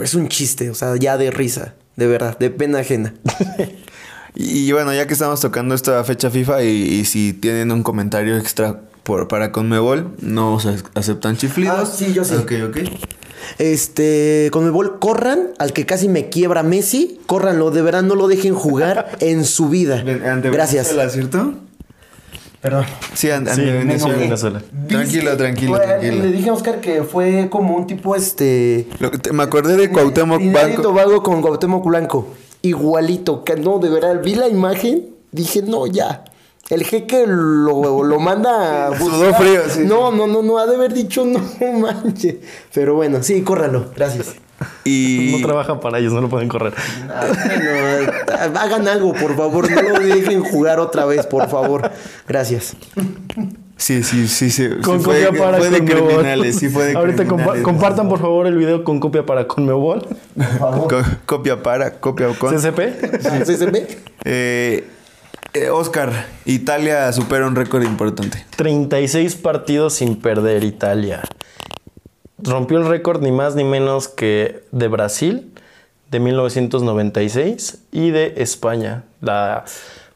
[0.01, 3.13] Es un chiste, o sea, ya de risa, de verdad, de pena ajena.
[4.37, 7.83] Y, y bueno, ya que estamos tocando esta fecha FIFA y, y si tienen un
[7.83, 11.77] comentario extra por, para Conmebol, no se aceptan chiflidos.
[11.79, 12.35] Ah, sí, yo sí.
[12.35, 12.77] Ok, ok.
[13.59, 18.15] Este, con el bol, corran al que casi me quiebra Messi, córranlo, de verdad no
[18.15, 19.99] lo dejen jugar en su vida.
[19.99, 20.87] Ante Gracias.
[20.87, 21.53] Venezuela, ¿cierto?
[22.61, 22.85] Perdón.
[23.13, 24.17] Sí, an- ante Sí, Venezuela.
[24.17, 24.63] Venezuela.
[24.87, 26.15] Tranquilo, tranquilo, Fue- tranquilo.
[26.23, 28.87] Le dije a Oscar que fue como un tipo este.
[28.99, 30.81] Lo que te- me acordé de Cuauhtémoc Trinidad y Banco.
[30.81, 32.33] Tobago con Cuauhtémoc Blanco.
[32.63, 33.43] Igualito.
[33.43, 36.25] Que no, de verdad, vi la imagen, dije, no, ya.
[36.69, 39.81] El jeque lo, lo manda a Sudó frío, sí.
[39.85, 41.39] No, no, no, no, ha de haber dicho no
[41.79, 42.35] manches.
[42.73, 44.35] Pero bueno, sí, córralo, gracias.
[44.85, 46.73] Y No trabaja para ellos, no lo pueden correr.
[47.09, 51.91] Ah, bueno, hagan algo, por favor, no lo dejen jugar otra vez, por favor.
[52.27, 52.75] Gracias.
[53.75, 54.69] sí, sí, sí, sí.
[54.83, 56.07] Con sí fue, copia para fue de Conmebol.
[56.07, 57.63] criminales, sí fue de Ahorita compa- criminales.
[57.63, 60.07] compartan por favor el video con copia para Conmebol.
[60.87, 62.55] Co- copia para, copia con.
[62.55, 62.79] CCP.
[63.45, 63.97] ¿CCP?
[64.23, 64.87] Eh,
[65.55, 66.11] eh, Oscar,
[66.45, 68.45] Italia supera un récord importante.
[68.57, 71.23] 36 partidos sin perder Italia.
[72.37, 75.51] Rompió el récord ni más ni menos que de Brasil
[76.11, 79.03] de 1996 y de España.
[79.21, 79.63] La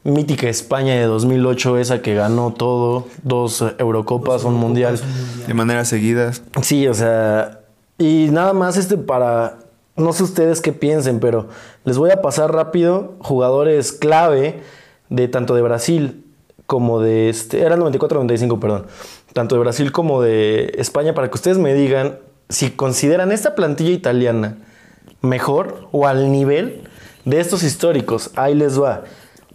[0.04, 5.00] mítica España de 2008, esa que ganó todo, dos Eurocopas, un Mundial.
[5.46, 6.42] De manera seguidas.
[6.62, 7.60] Sí, o sea,
[7.98, 9.58] y nada más este para,
[9.96, 11.48] no sé ustedes qué piensen, pero
[11.84, 14.60] les voy a pasar rápido jugadores clave
[15.10, 16.24] de tanto de Brasil
[16.66, 18.86] como de este, era el 94-95, perdón,
[19.32, 22.18] tanto de Brasil como de España para que ustedes me digan
[22.48, 24.56] si consideran esta plantilla italiana
[25.20, 26.88] mejor o al nivel
[27.24, 28.30] de estos históricos.
[28.36, 29.02] Ahí les va.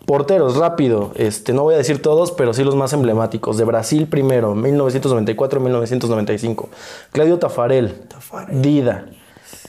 [0.05, 1.11] Porteros, rápido.
[1.15, 3.57] Este, no voy a decir todos, pero sí los más emblemáticos.
[3.57, 6.67] De Brasil primero, 1994-1995.
[7.11, 8.03] Claudio Tafarel.
[8.51, 9.07] Dida.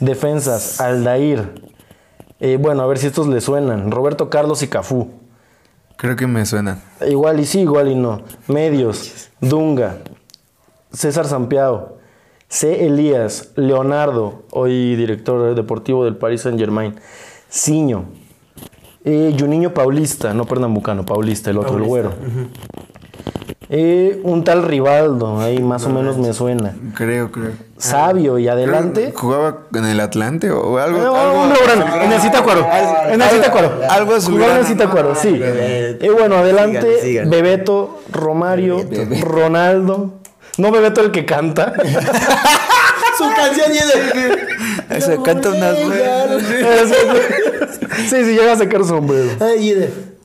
[0.00, 1.54] Defensas, Aldair.
[2.38, 3.90] Eh, bueno, a ver si estos les suenan.
[3.90, 5.08] Roberto Carlos y Cafú.
[5.96, 6.78] Creo que me suena.
[7.06, 8.22] Igual y sí, igual y no.
[8.48, 9.98] Medios, Dunga,
[10.92, 11.96] César Sampiao,
[12.48, 12.86] C.
[12.86, 16.94] Elías, Leonardo, hoy director deportivo del Paris Saint Germain,
[17.50, 18.04] Ciño,
[19.04, 22.12] eh, Juninho Paulista, no Pernambucano, Paulista, el otro, el güero.
[23.78, 26.74] Eh, un tal Rivaldo, ahí más o menos me suena.
[26.94, 27.50] Creo, creo.
[27.76, 29.12] Sabio y adelante.
[29.14, 30.98] ¿Jugaba en el Atlante o algo?
[30.98, 32.66] No, algo no, bueno, en el Zitácuaro.
[33.10, 33.72] En el Zitácuaro.
[33.90, 34.44] Algo azulgrana.
[34.44, 35.42] Jugaba en el Zitácuaro, sí.
[36.00, 37.26] Y bueno, adelante.
[37.26, 38.82] Bebeto, Romario,
[39.20, 40.14] Ronaldo.
[40.56, 41.74] No Bebeto el que canta.
[43.18, 44.94] Su canción y.
[44.94, 45.76] Ese canta unas
[48.08, 49.32] sí, sí, llega a sacar sombrero.
[49.40, 50.15] Ay.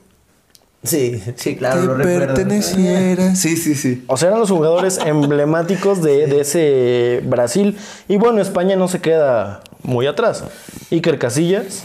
[0.83, 3.35] Sí, sí, claro, lo perteneciera.
[3.35, 4.03] Sí, sí, sí.
[4.07, 7.77] O sea, eran los jugadores emblemáticos de, de ese Brasil.
[8.07, 10.43] Y bueno, España no se queda muy atrás.
[10.91, 11.83] Iker Casillas,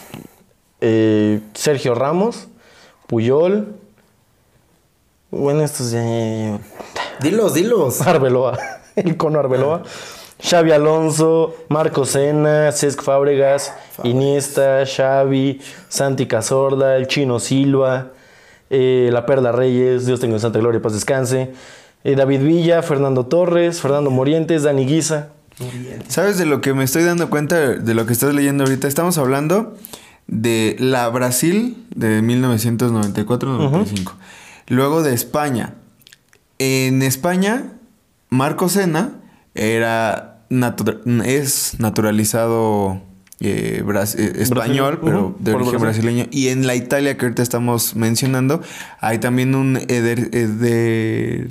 [0.81, 2.49] eh, Sergio Ramos,
[3.07, 3.75] Puyol,
[5.31, 6.59] Bueno, estos ya...
[7.21, 8.01] Dilos, dilos.
[8.07, 8.59] Arbeloa,
[8.97, 9.83] el cono Arbeloa.
[10.43, 13.73] Xavi Alonso, Marco Sena, Cesc Fábregas,
[14.05, 18.09] Iniesta, Xavi, Santi Cazorda, el Chino Silva,
[18.71, 21.53] eh, La Perla Reyes, Dios tenga en Santa Gloria, paz descanse,
[22.05, 25.31] eh, David Villa, Fernando Torres, Fernando Morientes, Dani Guisa.
[26.09, 28.89] ¿Sabes de lo que me estoy dando cuenta de lo que estás leyendo ahorita?
[28.89, 29.75] Estamos hablando
[30.27, 34.13] de la Brasil de 1994-95.
[34.69, 35.75] Luego de España.
[36.59, 37.73] En España,
[38.29, 39.15] Marco Sena
[39.55, 40.37] era
[41.25, 43.03] es naturalizado
[43.40, 46.03] eh, eh, español, Brasil, pero de origen Brasil.
[46.05, 46.27] brasileño.
[46.31, 48.62] Y en la Italia que ahorita estamos mencionando,
[49.01, 51.49] hay también un Eder, Eder-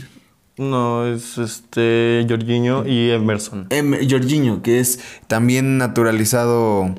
[0.57, 3.67] No, es este Jorginho y Emerson.
[3.69, 6.95] Em, Jorginho, que es también naturalizado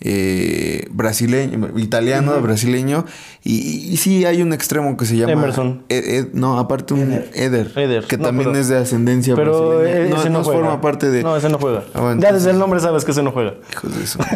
[0.00, 3.04] eh, brasileño, italiano, brasileño.
[3.42, 5.32] Y, y sí hay un extremo que se llama...
[5.32, 5.84] Emerson.
[5.88, 7.72] Ed- Ed- no, aparte un Eder.
[7.76, 8.04] Eder.
[8.04, 10.06] Que No, también pero- es de ascendencia Pero brasileña.
[10.06, 11.22] eh, no, ese no, forma parte de...
[11.22, 11.84] No, ese no juega.
[11.94, 13.54] Ah, bueno, ya entonces- desde el nombre sabes que ese no juega.
[13.72, 14.18] Hijos de eso.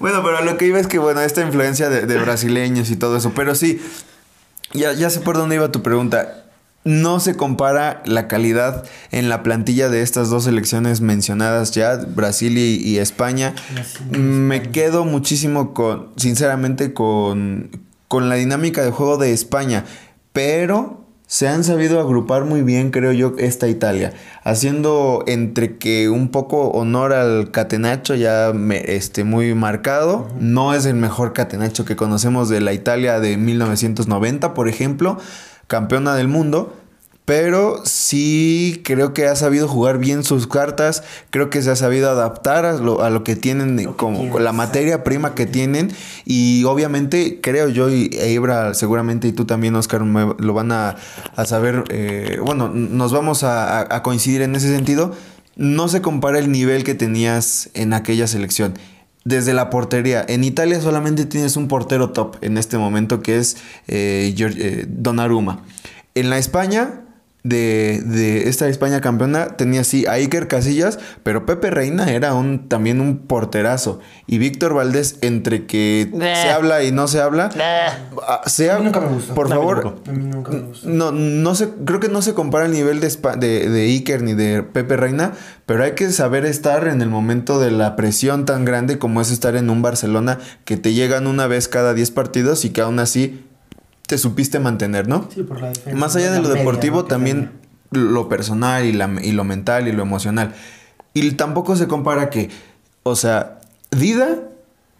[0.00, 3.16] bueno, pero lo que iba es que, bueno, esta influencia de, de brasileños y todo
[3.16, 3.32] eso.
[3.34, 3.80] Pero sí,
[4.72, 6.44] ya, ya sé por dónde iba tu pregunta.
[6.84, 12.56] No se compara la calidad en la plantilla de estas dos selecciones mencionadas ya, Brasil
[12.56, 13.54] y, y España.
[14.10, 17.70] Me quedo muchísimo con, sinceramente, con,
[18.06, 19.84] con la dinámica de juego de España.
[20.32, 24.14] Pero se han sabido agrupar muy bien, creo yo, esta Italia.
[24.44, 30.28] Haciendo entre que un poco honor al Catenacho ya me- este, muy marcado.
[30.40, 35.18] No es el mejor Catenacho que conocemos de la Italia de 1990, por ejemplo.
[35.68, 36.74] Campeona del mundo.
[37.24, 41.02] Pero sí creo que ha sabido jugar bien sus cartas.
[41.28, 44.52] Creo que se ha sabido adaptar a lo, a lo que tienen, como con la
[44.54, 45.92] materia prima que tienen.
[46.24, 50.72] Y obviamente creo yo y e Ibra seguramente y tú también, Oscar, me- lo van
[50.72, 50.96] a,
[51.36, 51.84] a saber.
[51.90, 55.12] eh, bueno, nos vamos a- a coincidir en ese sentido.
[55.54, 58.72] No se compara el nivel que tenías en aquella selección.
[59.24, 60.24] Desde la portería.
[60.26, 63.56] En Italia solamente tienes un portero top en este momento que es
[63.88, 65.62] eh, eh, Donnarumma.
[66.14, 67.02] En la España,
[67.44, 72.68] de, de esta España campeona, tenía sí a Iker Casillas, pero Pepe Reina era un,
[72.68, 74.00] también un porterazo.
[74.26, 77.48] Y Víctor Valdés, entre que se habla y no se habla,
[78.26, 79.34] ah, se A ha- mí nunca me gustó.
[79.34, 80.10] Por favor, tampoco.
[80.10, 80.88] A mí nunca me gustó.
[80.88, 84.34] no, no se, creo que no se compara el nivel de, de, de Iker ni
[84.34, 85.32] de Pepe Reina,
[85.64, 89.30] pero hay que saber estar en el momento de la presión tan grande como es
[89.30, 92.98] estar en un Barcelona que te llegan una vez cada 10 partidos y que aún
[92.98, 93.44] así
[94.08, 95.28] te supiste mantener, ¿no?
[95.32, 95.96] Sí, por la defensa.
[95.96, 97.50] Más allá de lo media, deportivo, también
[97.92, 100.54] lo personal y, la- y lo mental y lo emocional.
[101.14, 102.48] Y tampoco se compara que,
[103.02, 104.38] o sea, Dida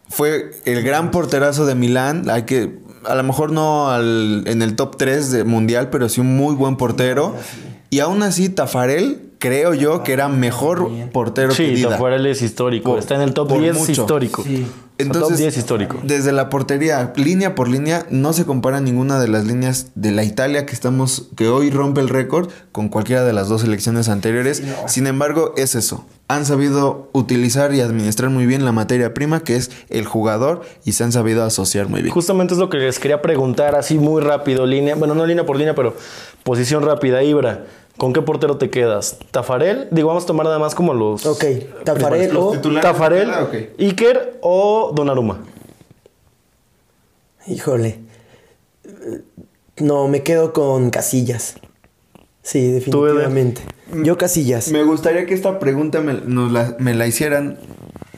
[0.09, 2.29] fue el gran porterazo de Milán.
[2.31, 6.21] Hay que, a lo mejor no al- en el top 3 de mundial, pero sí
[6.21, 7.35] un muy buen portero.
[7.90, 11.90] Y aún así, Tafarel, creo yo que era mejor portero que Sí, Dida.
[11.90, 12.90] Tafarel es histórico.
[12.90, 13.92] Por- Está en el top por 10 mucho.
[13.92, 14.42] histórico.
[14.44, 14.66] Sí.
[15.06, 16.00] Top 10 histórico.
[16.02, 20.24] Desde la portería, línea por línea, no se compara ninguna de las líneas de la
[20.24, 24.62] Italia que estamos, que hoy rompe el récord con cualquiera de las dos selecciones anteriores.
[24.87, 26.04] Sin embargo, es eso.
[26.26, 30.92] Han sabido utilizar y administrar muy bien la materia prima, que es el jugador, y
[30.92, 32.12] se han sabido asociar muy bien.
[32.12, 35.56] Justamente es lo que les quería preguntar así muy rápido, línea, bueno, no línea por
[35.56, 35.96] línea, pero
[36.42, 37.64] posición rápida, Ibra.
[37.98, 39.18] ¿Con qué portero te quedas?
[39.32, 39.88] ¿Tafarel?
[39.90, 41.26] Digo, vamos a tomar nada más como los...
[41.26, 41.44] Ok,
[41.84, 42.52] Tafarel o...
[42.80, 43.54] Tafarel, ok.
[43.78, 45.40] Iker o Donnarumma.
[47.48, 47.98] Híjole.
[49.78, 51.56] No, me quedo con Casillas.
[52.42, 53.62] Sí, definitivamente.
[54.04, 54.70] Yo Casillas.
[54.70, 57.58] Me gustaría que esta pregunta me, nos la, me la hicieran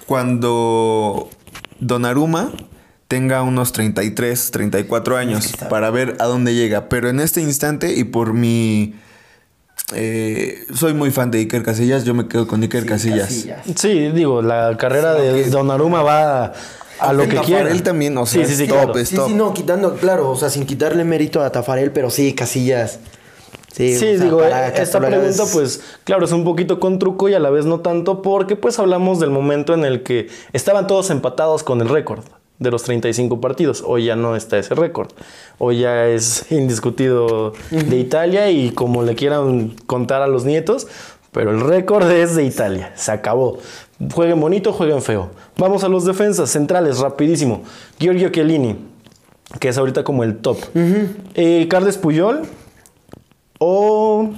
[0.07, 1.31] cuando
[1.79, 2.53] Donnarumma
[3.09, 6.89] tenga unos 33, 34 años para ver a dónde llega.
[6.91, 8.95] Pero en este instante y por mi...
[9.95, 13.47] eh, soy muy fan de Iker Casillas, yo me quedo con Iker Casillas.
[13.77, 16.53] Sí, digo, la carrera de Donnarumma va
[17.01, 17.83] a lo que Tafarel quiera.
[17.85, 18.99] también, o sea, sí, sí, sí, es top, claro.
[18.99, 19.29] es Sí, top.
[19.29, 22.99] sí, no, quitando, claro, o sea, sin quitarle mérito a Tafarel, pero sí, Casillas.
[23.73, 26.99] Sí, Sí, o sea, digo, eh, esta pregunta, es- pues, claro, es un poquito con
[26.99, 30.29] truco y a la vez no tanto, porque pues hablamos del momento en el que
[30.53, 32.25] estaban todos empatados con el récord
[32.61, 33.83] de los 35 partidos.
[33.85, 35.11] Hoy ya no está ese récord.
[35.59, 40.87] Hoy ya es indiscutido de Italia y como le quieran contar a los nietos,
[41.33, 42.93] pero el récord es de Italia.
[42.95, 43.59] Se acabó.
[44.15, 45.31] Jueguen bonito, jueguen feo.
[45.57, 47.63] Vamos a los defensas centrales, rapidísimo.
[47.99, 48.77] Giorgio Chiellini,
[49.59, 50.59] que es ahorita como el top.
[51.35, 52.43] Eh, Carles Puyol
[53.59, 54.31] o...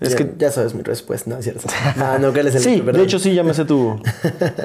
[0.00, 0.34] Es ya, que...
[0.38, 1.68] ya sabes mi respuesta, no es cierto.
[1.96, 4.00] No, no, que él es el Sí, de hecho sí, ya me sé tu,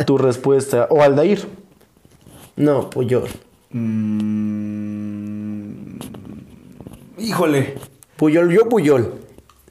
[0.06, 0.88] tu respuesta.
[0.90, 1.48] O Aldair.
[2.56, 3.28] No, Puyol.
[4.64, 5.98] Mm,
[7.18, 7.76] Híjole.
[8.18, 9.14] Puyol, yo Puyol.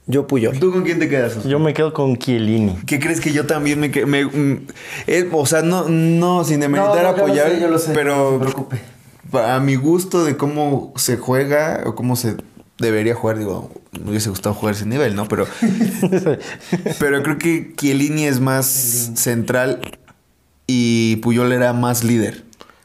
[0.06, 0.58] Yo Puyol.
[0.58, 1.44] ¿Tú con quién te quedas?
[1.44, 2.76] Yo me quedo con Chiellini.
[2.86, 4.66] ¿Qué crees que yo también me, que- me mm,
[5.06, 7.78] eh, o sea, no, no sin demeritar No, no, yo lo apoyar, sé, yo lo
[7.78, 8.80] sé, pero no se preocupe.
[9.32, 12.34] a mi gusto de cómo se juega o cómo se
[12.78, 13.70] debería jugar, digo,
[14.02, 15.28] me hubiese gustado jugar ese nivel, ¿no?
[15.28, 15.46] Pero,
[16.98, 18.66] pero creo que Chiellini es más
[19.14, 19.80] central
[20.66, 22.42] y Puyol era más líder.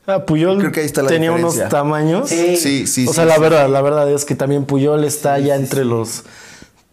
[0.10, 1.62] Ah, Puyol Creo que ahí está la tenía diferencia.
[1.64, 2.30] unos tamaños.
[2.30, 2.56] Sí.
[2.58, 3.42] Sí, sí, o sí, sea, la sí.
[3.42, 6.24] verdad, la verdad es que también Puyol está ya entre los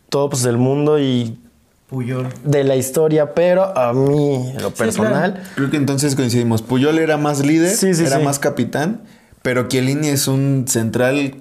[0.08, 1.38] tops del mundo y
[1.88, 2.28] Puyol.
[2.44, 6.62] de la historia, pero a mí, en lo personal, Creo que entonces coincidimos.
[6.62, 8.24] Puyol era más líder, Sí, sí, era sí.
[8.24, 9.02] más capitán,
[9.42, 11.36] pero Chiellini es un central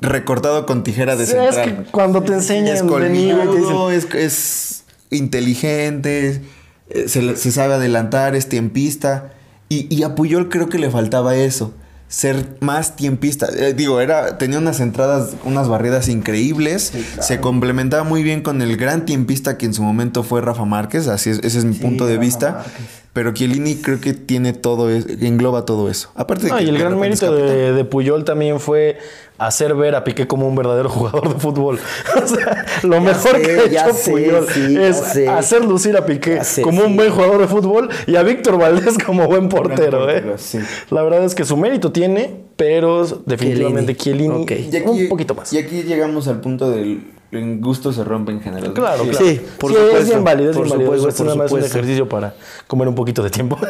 [0.00, 1.68] recortado con tijera de Sí, central.
[1.68, 6.40] es que cuando te enseñan es colmilludo, es, es inteligente,
[6.88, 9.34] eh, se, se sabe adelantar, es tiempista.
[9.72, 11.72] Y, y a Puyol creo que le faltaba eso,
[12.08, 13.46] ser más tiempista.
[13.56, 18.76] Eh, digo, era, tenía unas entradas, unas barridas increíbles, se complementaba muy bien con el
[18.76, 22.06] gran tiempista que en su momento fue Rafa Márquez, así es, ese es mi punto
[22.06, 22.52] de Rafa vista.
[22.52, 22.86] Márquez.
[23.12, 26.10] Pero Chiellini creo que tiene todo, es- engloba todo eso.
[26.14, 28.98] Aparte de No, que y el gran mérito de, de Puyol también fue
[29.36, 31.80] hacer ver a Piqué como un verdadero jugador de fútbol.
[32.22, 35.28] O sea, lo mejor sé, que ha ya hecho sé, Puyol sí, es sé.
[35.28, 36.96] hacer lucir a Piqué sé, como un sí.
[36.96, 39.98] buen jugador de fútbol y a Víctor Valdés como buen portero.
[40.06, 40.38] portero, ¿eh?
[40.38, 40.60] sí.
[40.90, 45.52] La verdad es que su mérito tiene, pero definitivamente Chiellini aquí, un poquito más.
[45.52, 48.72] Y aquí llegamos al punto del en gusto se rompe en general.
[48.72, 49.10] Claro, Sí.
[49.10, 49.26] claro.
[49.26, 51.78] Sí, por Sí, supuesto, Es bien válido, es por supuesto, nada más es un supuesto.
[51.78, 52.34] ejercicio para
[52.66, 53.58] comer un poquito de tiempo.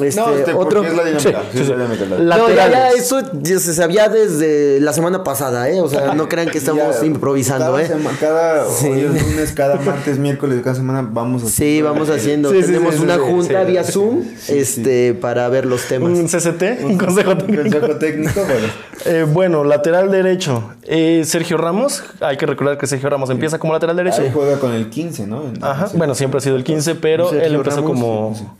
[0.00, 0.82] Este, No, este, otro.
[0.82, 1.20] es la dinámica.
[1.22, 1.72] Sí, sí, sí, es sí.
[1.72, 3.02] la dinámica, la- La- No, ya, ya, Laterales.
[3.02, 5.80] eso ya se sabía desde la semana pasada, ¿eh?
[5.80, 7.86] O sea, no crean que estamos Ya, improvisando, cada ¿eh?
[7.88, 8.88] sema- cada Sí.
[8.88, 12.50] hoy es lunes, cada martes, miércoles, cada semana vamos a Sí, vamos haciendo.
[12.50, 15.66] Sí, sí, Tenemos sí, sí, una sí, junta sí, vía sí, Zoom este, para ver
[15.66, 16.10] los temas.
[16.18, 17.62] un CCT, un consejo técnico.
[17.62, 18.66] Consejo técnico, bueno.
[19.04, 20.70] Eh, bueno, lateral derecho.
[20.84, 22.02] Eh, Sergio Ramos.
[22.20, 24.22] Hay que recordar que Sergio Ramos empieza como lateral derecho.
[24.22, 25.42] Ahí juega con el 15, ¿no?
[25.44, 25.88] En- Ajá.
[25.94, 28.56] Bueno, siempre ha sido el 15, pero Sergio él empezó Ramos, como,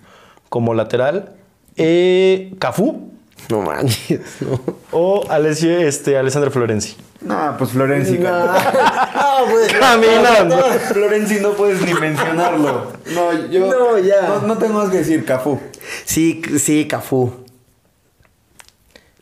[0.49, 1.31] como lateral.
[1.77, 3.11] Eh, Cafú
[3.49, 4.61] No manches, no.
[4.93, 6.97] o Alessio, este, Alessandro Florenzi.
[7.23, 8.19] No, pues Florenzi.
[8.27, 10.57] Ah, pues, Caminando.
[10.57, 12.93] No, Florenzi no puedes ni mencionarlo.
[13.15, 13.67] No, yo.
[13.71, 14.23] No, ya.
[14.29, 15.59] No, no tengo más que decir, Cafú.
[16.05, 17.33] Sí, sí, Cafú.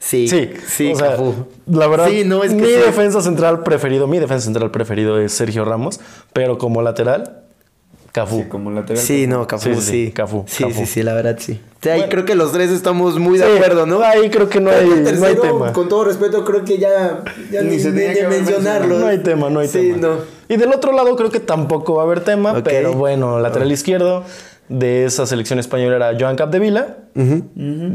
[0.02, 1.34] Sí, Sí, sí, o sea, Cafú.
[1.70, 2.72] La verdad, Sí, no, es que mi sí.
[2.72, 6.00] defensa central preferido, mi defensa central preferido es Sergio Ramos,
[6.32, 7.42] pero como lateral,
[8.10, 8.38] Cafú.
[8.38, 9.02] Sí, como lateral.
[9.02, 9.80] Sí, no, Cafú, Sí, sí.
[9.82, 10.80] sí, sí, Cafú, Sí, Cafú.
[10.80, 11.60] sí, sí, la verdad sí.
[11.82, 12.10] Sí, ahí Bueno.
[12.12, 14.02] creo que los tres estamos muy de Sí, acuerdo, ¿no?
[14.02, 15.72] Ahí creo que no hay, no hay tema.
[15.74, 18.98] Con todo respeto, creo que ya, ya Ni ni, se tenía que mencionarlo.
[18.98, 19.98] No hay tema, no hay sí, tema.
[19.98, 20.16] no.
[20.48, 24.24] Y del otro lado creo que tampoco va a haber tema, pero bueno, lateral izquierdo
[24.70, 26.96] de esa selección española era Joan Capdevila.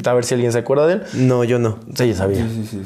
[0.05, 1.03] A ver si alguien se acuerda de él.
[1.13, 1.79] No, yo no.
[1.95, 2.45] Sí, ya sabía.
[2.47, 2.81] Sí, sí, sí.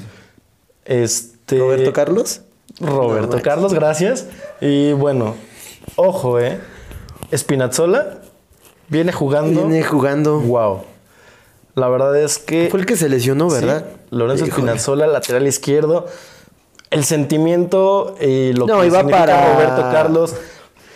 [0.86, 2.42] Este, ¿Roberto Carlos?
[2.80, 4.28] Roberto No, Carlos, gracias.
[4.62, 5.36] Y bueno,
[5.98, 6.60] ojo, eh.
[7.36, 8.20] Spinazzola
[8.88, 9.68] viene jugando.
[9.68, 10.40] Viene jugando.
[10.40, 10.82] Wow.
[11.76, 12.68] La verdad es que.
[12.72, 13.86] Fue el que se lesionó, ¿verdad?
[13.88, 14.62] Sí, Lorenzo Híjole.
[14.64, 16.06] Spinazzola, lateral izquierdo.
[16.92, 20.36] El sentimiento y lo No, que iba significa para- Roberto Carlos.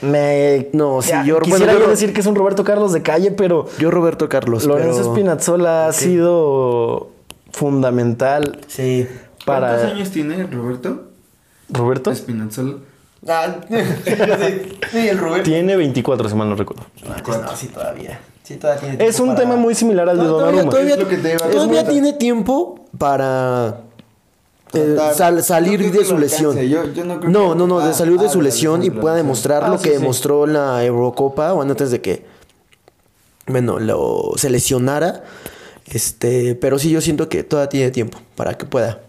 [0.04, 0.70] Me.
[0.74, 3.02] No, sí, Ya, yo- Quisiera bueno, yo yo- decir que es un Roberto Carlos de
[3.02, 3.68] calle, pero.
[3.80, 4.66] Yo Roberto Carlos.
[4.66, 7.10] Lorenzo pero- Spinazzola ha sido
[7.52, 9.08] fundamental Sí.
[9.46, 9.70] para.
[9.76, 11.04] ¿Cuántos años tiene Roberto?
[11.70, 12.12] ¿Roberto?
[12.12, 12.76] Espinazzola.
[13.28, 13.56] Ah,
[14.92, 15.44] sí, el Roberto.
[15.44, 16.84] Tiene 24, si mal no recuerdo.
[17.08, 18.20] No, sí, todavía.
[18.44, 20.70] Sí, todavía tiene tiempo Es un para- tema muy similar al de No, Donnarumma.
[20.70, 23.78] todavía, Es lo que te iba a todavía tiene tiempo para
[24.73, 26.51] eh, sal- salir No de su lesión.
[26.57, 26.69] alcance.
[26.69, 28.45] Yo- yo no creo no, que- no, no, de Ah, salir de ah, su de
[28.45, 29.97] lesión y pueda demostrar Ah, lo que sí.
[29.97, 32.25] demostró en la Eurocopa, bueno, antes de que,
[33.47, 35.23] bueno, lo se lesionara.
[35.86, 39.01] Este, pero sí, yo siento que todavía tiene tiempo para que pueda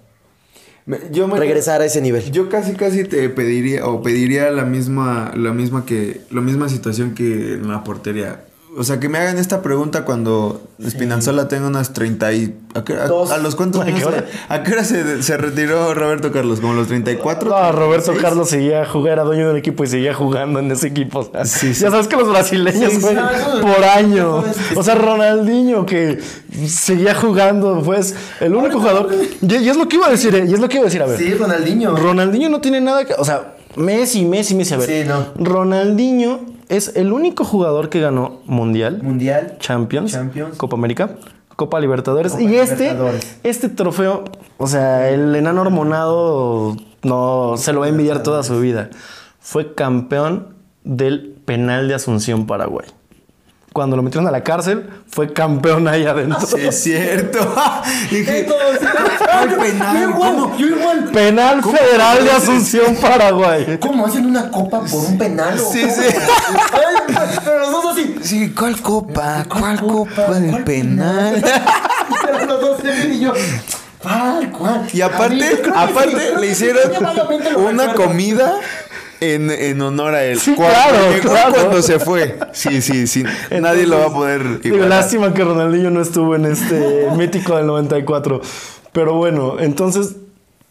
[0.87, 2.31] Me- Yo me- regresar a ese nivel.
[2.31, 7.15] Yo casi casi te pediría o pediría la misma la misma que la misma situación
[7.15, 8.45] que en la portería.
[8.77, 12.95] O sea, que me hagan esta pregunta cuando Spinazzola tenga unas 30 y ¿a, qué-
[12.95, 13.31] a- Dos.
[13.31, 14.25] a los cuántos ¿A qué hora?
[14.49, 16.61] ¿A qué hora se, se retiró Roberto Carlos?
[16.61, 17.49] ¿Como los 34?
[17.49, 18.23] No, Roberto 36?
[18.23, 21.21] Carlos seguía jugando, era dueño del equipo y seguía jugando en ese equipo.
[21.21, 21.83] o sea, Sí, sí.
[21.83, 23.03] Ya sabes que los brasileños Sí, sí.
[23.03, 23.29] juegan
[23.61, 24.43] por año.
[24.75, 26.19] O sea, Ronaldinho que
[26.67, 29.09] seguía jugando, pues el único jugador.
[29.41, 30.47] Y, y es lo que iba a decir, ¿eh?
[30.49, 31.19] y es lo que iba a decir, a ver.
[31.19, 31.97] Sí, Ronaldinho.
[31.97, 33.15] Ronaldinho no tiene nada que.
[33.15, 34.75] O sea, Messi, Messi, Messi.
[34.75, 34.89] A ver.
[34.89, 35.27] Sí, no.
[35.37, 39.57] Ronaldinho es el único jugador que ganó Mundial, Mundial.
[39.59, 40.57] Champions, Champions.
[40.57, 41.17] Copa América,
[41.57, 42.33] Copa Libertadores.
[42.33, 42.97] Copa y este,
[43.43, 44.25] este trofeo,
[44.57, 48.91] o sea, el enano hormonado no se lo va a envidiar toda su vida.
[49.41, 50.55] Fue campeón
[50.85, 52.87] del penal de Asunción, Paraguay.
[53.75, 56.47] Cuando lo metieron a la cárcel, fue campeón ahí adentro.
[56.47, 57.41] Sí, es cierto.
[58.11, 58.47] Dije,
[59.33, 60.57] ¡Ay, penal, Yo igual, ¿cómo?
[60.57, 61.05] yo igual.
[61.13, 63.77] Penal federal de Asunción, Paraguay.
[63.81, 65.59] ¿Cómo hacen una copa por un penal?
[65.59, 65.93] Sí, cómo?
[65.93, 66.03] sí.
[66.73, 68.17] Ay, pero los dos así.
[68.23, 69.45] sí, ¿cuál copa?
[69.49, 71.45] ¿Cuál copa del ¿Cuál penal?
[72.25, 73.33] Pero los dos y yo.
[74.01, 74.51] ¿Cuál?
[74.51, 74.87] ¿Cuál?
[74.93, 76.93] Y mí, aparte, aparte le hicieron
[77.57, 78.61] una comida
[79.33, 80.39] en, en honor a él.
[80.39, 81.55] Sí, Cuando claro, llegó y claro.
[81.55, 82.39] cuando se fue.
[82.53, 83.25] Sí, sí, sí.
[83.51, 87.67] Nadie lo va a poder Digo, lástima que Ronaldinho no estuvo en este mítico del
[87.67, 88.41] 94.
[88.93, 90.17] Pero bueno, entonces,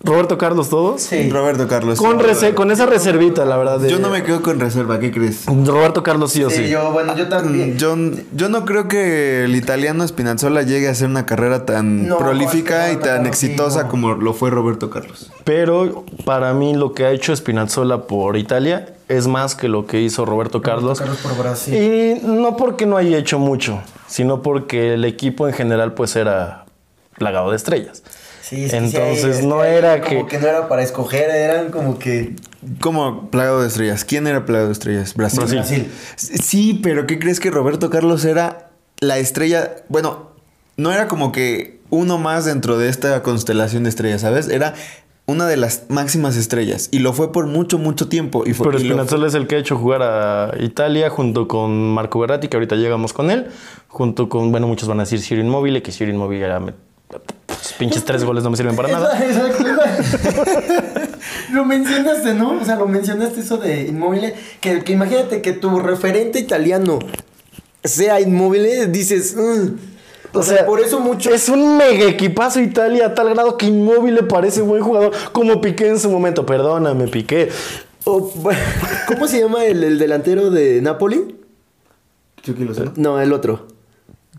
[0.01, 1.01] Roberto Carlos todos.
[1.01, 1.29] Sí.
[1.29, 1.97] Roberto Carlos.
[1.97, 3.79] Con, rese- con esa reservita, la verdad.
[3.79, 5.45] de- Yo no me quedo con reserva, ¿qué crees?
[5.45, 6.57] Roberto Carlos sí o sí.
[6.65, 7.77] Sí, yo, bueno, yo también.
[7.77, 7.95] Yo,
[8.33, 12.91] yo no creo que el italiano Spinazzola llegue a hacer una carrera tan No, prolífica
[12.91, 13.89] y tan Roberto exitosa no.
[13.89, 15.31] como lo fue Roberto Carlos.
[15.45, 20.01] Pero para mí lo que ha hecho Spinazzola por Italia es más que lo que
[20.01, 20.99] hizo Roberto Carlos.
[20.99, 21.73] Carlos por Brasil.
[21.75, 26.65] Y no porque no haya hecho mucho, sino porque el equipo en general pues era
[27.17, 28.03] plagado de estrellas.
[28.43, 30.35] Sí, es que sí Entonces no era como que...
[30.35, 32.35] que no era para escoger, eran como que.
[32.81, 34.03] Como plagado de estrellas.
[34.03, 35.13] ¿Quién era plagado de estrellas?
[35.13, 35.39] Brasil.
[35.39, 35.59] Brasil.
[35.59, 35.91] Brasil.
[36.17, 39.75] Sí, pero ¿qué crees que Roberto Carlos era la estrella?
[39.87, 40.31] Bueno,
[40.75, 44.49] no era como que uno más dentro de esta constelación de estrellas, ¿sabes?
[44.49, 44.73] Era
[45.25, 48.43] una de las máximas estrellas y lo fue por mucho, mucho tiempo.
[48.45, 52.19] Y fue, Pero Spinazzola es el que ha hecho jugar a Italia junto con Marco
[52.19, 53.47] Berratti, que ahorita llegamos con él,
[53.87, 56.61] junto con, bueno, muchos van a decir Ciro Inmóvil, que Ciro Inmóvil era...
[57.45, 59.20] pues, pinches tres goles no me sirven para nada.
[59.26, 59.64] Exacto,
[61.53, 62.59] lo mencionaste, ¿no?
[62.59, 64.34] O sea, lo mencionaste eso de inmóviles.
[64.59, 66.99] Que, que imagínate que tu referente italiano
[67.84, 69.36] sea inmóvil, dices.
[69.36, 69.93] "Mm".
[70.36, 71.32] O, sea, por eso mucho.
[71.32, 75.61] Es un mega equipazo Italia a tal grado que Inmóvil le parece buen jugador, como
[75.61, 76.45] Piqué en su momento.
[76.45, 77.49] Perdóname, Piqué.
[78.03, 81.36] ¿Cómo se llama el, el delantero de Napoli?
[82.41, 82.93] Chucky Lozano.
[82.95, 83.68] No, el otro.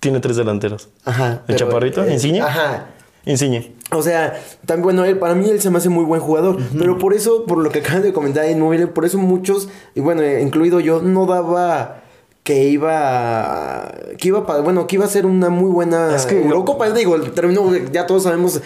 [0.05, 0.88] Tiene tres delanteros.
[1.05, 1.42] Ajá.
[1.48, 2.07] ¿El Chaparrito?
[2.09, 2.40] ¿Insigne?
[2.42, 2.86] Ajá.
[3.26, 3.72] Insigne.
[3.90, 6.59] O sea, también, bueno, él, para mí él se me hace muy buen jugador.
[6.78, 10.20] Pero por eso, por lo que acaban de comentar Inmóvil, por eso muchos, y bueno,
[10.20, 12.02] eh, incluido yo, no daba
[12.42, 16.42] que iba que iba para bueno que iba a ser una muy buena Es que-
[16.42, 18.61] Eurocopa digo terminó ya todos sabemos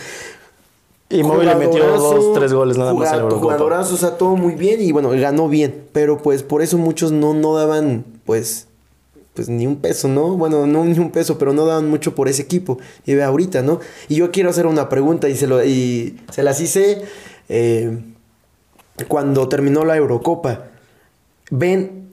[1.11, 3.41] Inmóvil le metió dos, tres goles nada más en Eurocopa.
[3.41, 7.12] jugadorazo, o sea todo muy bien y bueno ganó bien pero pues por eso muchos
[7.12, 8.66] no no daban pues
[9.39, 10.36] pues ni un peso, ¿no?
[10.36, 12.78] Bueno, no ni un peso, pero no daban mucho por ese equipo.
[13.07, 13.78] Y ve ahorita, ¿no?
[14.09, 17.03] Y yo quiero hacer una pregunta y se, lo, y se las hice
[17.49, 18.03] eh,
[19.07, 20.64] cuando terminó la Eurocopa.
[21.53, 22.11] ¿Ven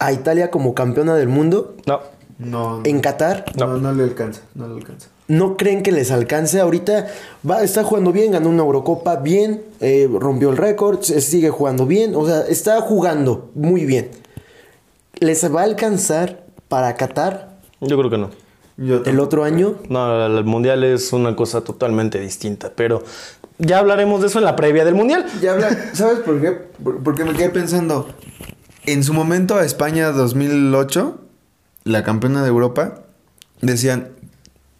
[0.00, 2.00] a Italia como campeona del mundo No.
[2.38, 3.44] No, en Qatar?
[3.56, 5.08] no, no le alcanza, no le alcanza.
[5.28, 7.06] ¿No creen que les alcance ahorita?
[7.48, 12.16] Va, está jugando bien, ganó una Eurocopa bien, eh, rompió el récord, sigue jugando bien,
[12.16, 14.10] o sea, está jugando muy bien.
[15.20, 18.30] ¿Les va a alcanzar para Qatar Yo creo que no.
[18.76, 19.76] Yo el otro año?
[19.88, 23.02] No, el mundial es una cosa totalmente distinta, pero
[23.58, 25.24] ya hablaremos de eso en la previa del mundial.
[25.40, 26.52] Ya habla, ¿sabes por qué?
[26.52, 28.08] Por- Porque me quedé pensando.
[28.84, 31.18] En su momento a España 2008,
[31.84, 33.04] la campeona de Europa,
[33.62, 34.08] decían,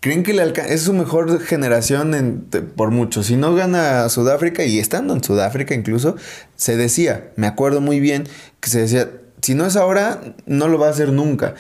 [0.01, 3.23] ¿creen que le es su mejor generación en- por mucho?
[3.23, 6.17] Si no gana a Sudáfrica, y estando en Sudáfrica incluso,
[6.57, 8.29] se decía, me acuerdo muy bien,
[8.61, 9.09] que se decía,
[9.47, 11.55] si no es ahora, no lo va a hacer nunca.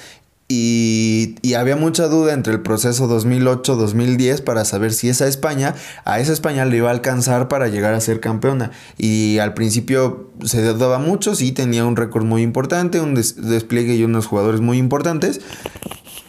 [0.48, 6.32] Y, había mucha duda entre el proceso 2008-2010 para saber si esa España, a esa
[6.32, 8.72] España le iba a alcanzar para llegar a ser campeona.
[8.98, 13.94] Y al principio se daba mucho, sí, tenía un récord muy importante, un des- despliegue
[13.94, 15.40] y unos jugadores muy importantes.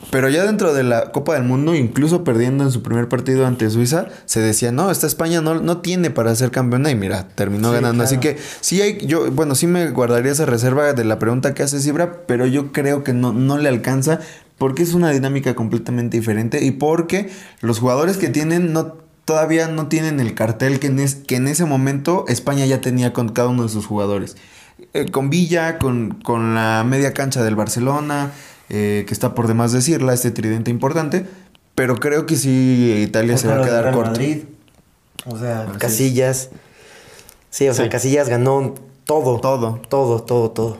[0.10, 3.70] Pero ya dentro de la Copa del Mundo, incluso perdiendo en su primer partido ante
[3.70, 7.70] Suiza, se decía, no, esta España no, no tiene para ser campeona y mira, terminó
[7.70, 8.04] Sí, ganando.
[8.04, 11.64] Así que sí hay, yo, bueno, sí me guardaría esa reserva de la pregunta que
[11.64, 14.20] hace Cibra, pero yo creo que no, no le alcanza
[14.58, 17.30] porque es una dinámica completamente diferente y porque
[17.62, 18.96] los jugadores que tienen no
[19.26, 23.12] todavía no tienen el cartel que en, es- que en ese momento España ya tenía
[23.12, 24.38] con cada uno de sus jugadores.
[24.94, 28.32] Eh, con Villa, con, con la media cancha del Barcelona,
[28.70, 31.26] eh, que está por demás decirla, este tridente importante,
[31.76, 34.12] pero creo que sí Italia se va a quedar corto.
[34.12, 34.44] Madrid,
[35.26, 35.78] o sea, Así es.
[35.78, 36.50] Casillas.
[37.50, 37.90] Sí, o sea.
[37.90, 39.40] Casillas ganó todo.
[39.40, 39.80] Todo.
[39.88, 40.78] Todo, todo, todo.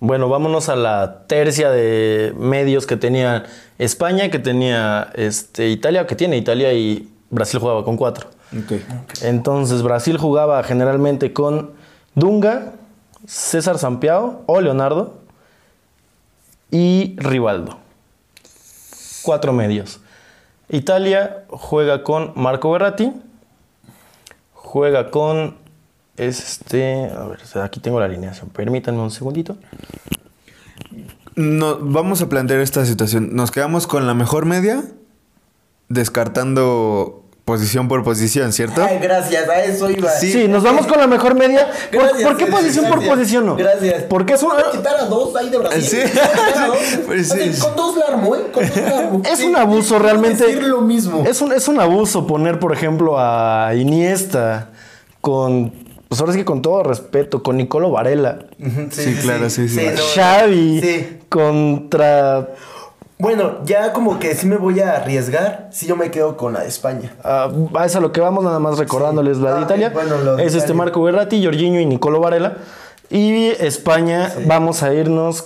[0.00, 3.44] Bueno, vámonos a la tercia de medios que tenía
[3.78, 8.28] España, que tenía este, Italia, que tiene Italia y Brasil jugaba con cuatro.
[9.22, 11.72] Entonces Brasil jugaba generalmente con
[12.14, 12.72] Dunga,
[13.26, 15.19] César Sampiao o Leonardo
[16.70, 17.78] y Rivaldo.
[19.22, 20.00] Cuatro medios.
[20.68, 23.12] Italia juega con Marco Berratti,
[24.52, 25.56] juega con
[26.16, 28.50] este, a ver, aquí tengo la alineación.
[28.50, 29.56] Permítanme un segundito.
[31.34, 33.34] no, vamos a plantear esta situación.
[33.34, 34.84] Nos quedamos con la mejor media,
[35.88, 38.82] descartando posición por posición, ¿cierto?
[38.82, 40.08] Ay, gracias, a eso iba.
[40.10, 40.30] Sí.
[40.32, 41.68] Sí, nos vamos con la mejor media.
[41.92, 43.56] ¿Por, Gracias, por qué sí, posición por posición no?
[43.56, 44.04] Gracias.
[44.08, 45.82] Porque es un, Voy a quitar a dos ahí de Brasil.
[45.82, 45.98] Sí.
[46.66, 46.76] Dos.
[47.06, 47.60] Pues sí.
[47.60, 48.46] Con dos la armo, ¿eh?
[48.52, 49.30] Con dos la.
[49.32, 50.44] Es Sí, un abuso es realmente.
[50.46, 51.24] decir lo mismo.
[51.26, 54.68] Es un, es un abuso poner, por ejemplo, a Iniesta
[55.20, 55.72] con.
[56.08, 58.40] Pues ahora sí que con todo respeto, con Nicolo Varela,
[58.90, 59.76] Sí, claro, sí, sí.
[59.76, 59.96] no, no.
[60.14, 61.18] Xavi Sí.
[61.28, 62.48] contra.
[63.20, 65.68] Bueno, ya como que sí me voy a arriesgar.
[65.70, 67.14] Si yo me quedo con la de España.
[67.22, 67.50] ah,
[67.84, 69.90] es a lo que vamos, nada más recordándoles la Ah, de ok, Italia.
[69.92, 70.74] bueno, lo de es este Italia.
[70.76, 72.56] Marco Verratti, Jorginho y Nicolo Varela.
[73.10, 75.44] Y España, vamos a irnos.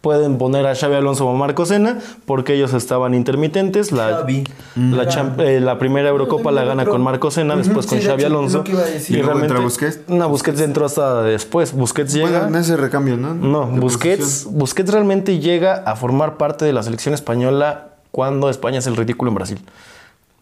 [0.00, 3.92] Pueden poner a Xavi Alonso o Marco Sena porque ellos estaban intermitentes.
[3.92, 4.44] La, Xavi.
[4.76, 8.24] la, champ- eh, la primera Eurocopa la gana con Marco Sena, después con sí, Xavi
[8.24, 8.58] Alonso.
[8.58, 9.18] lo que iba a decir.
[9.18, 10.00] ¿Y luego entra Busquets?
[10.08, 11.74] No, Busquets entró hasta después.
[11.74, 12.30] Busquets llega.
[12.40, 13.34] Bueno, en ese recambio, ¿no?
[13.34, 14.58] No, Busquets, posición.
[14.58, 19.28] Busquets realmente llega a formar parte de la selección española cuando España es el ridículo
[19.30, 19.58] en Brasil.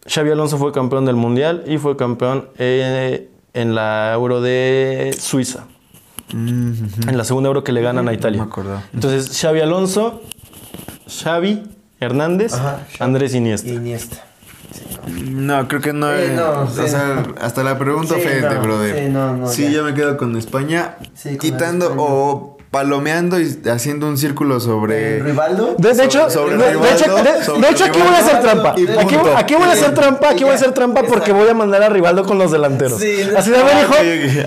[0.07, 5.65] Xavi Alonso fue campeón del Mundial y fue campeón eh, en la Euro de Suiza.
[6.31, 8.41] En la segunda Euro que le ganan a Italia.
[8.43, 8.83] me acordaba.
[8.93, 10.21] Entonces, Xavi Alonso,
[11.07, 11.63] Xavi
[11.99, 12.97] Hernández, Ajá, Xavi.
[13.03, 13.69] Andrés Iniesta.
[13.69, 14.17] Iniesta.
[15.25, 16.07] No, creo que no.
[16.15, 16.87] Sí, no, o sí.
[16.87, 18.95] sea, hasta la pregunta Sí, ofende, no, brother.
[19.05, 19.69] sí, no, no, Sí, ya.
[19.71, 20.97] yo me quedo con España.
[21.15, 22.01] Sí, con quitando España.
[22.03, 25.19] o palomeando y haciendo un círculo sobre.
[25.21, 25.75] ¿Rivaldo?
[25.77, 28.17] De, de hecho, sobre de, de Rivaldo, hecho, de- sobre de hecho, aquí voy a
[28.19, 28.69] hacer trampa.
[29.37, 31.89] Aquí, voy a hacer trampa, aquí voy a hacer trampa porque voy a mandar a
[31.89, 32.99] Rivaldo con los delanteros.
[32.99, 33.95] Sí, Así de, ver, Ah, hijo,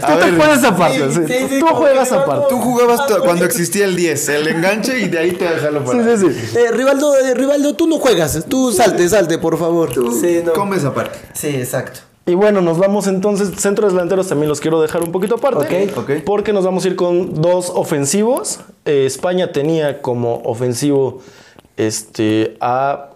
[0.06, 0.98] tú te pones aparte.
[0.98, 2.46] Sí, sí, sí, tú- sí, tú juegas aparte.
[2.48, 6.16] Tú jugabas cuando existía el 10, el enganche y de ahí te déjalo Sí, para.
[6.16, 6.58] sí, sí.
[6.58, 8.44] Eh, Rivaldo, eh, Rivaldo, tú no juegas.
[8.48, 9.92] Tú salte, salte, por favor.
[10.20, 10.52] sí, no.
[10.52, 11.18] Comes aparte.
[11.34, 12.00] Sí, exacto.
[12.24, 15.88] Y bueno, nos vamos entonces, centros delanteros también los quiero dejar un poquito aparte.
[15.92, 16.10] Ok, ok.
[16.24, 18.60] Porque nos vamos a ir con dos ofensivos.
[18.84, 21.20] Eh, España tenía como ofensivo
[21.76, 23.10] este, a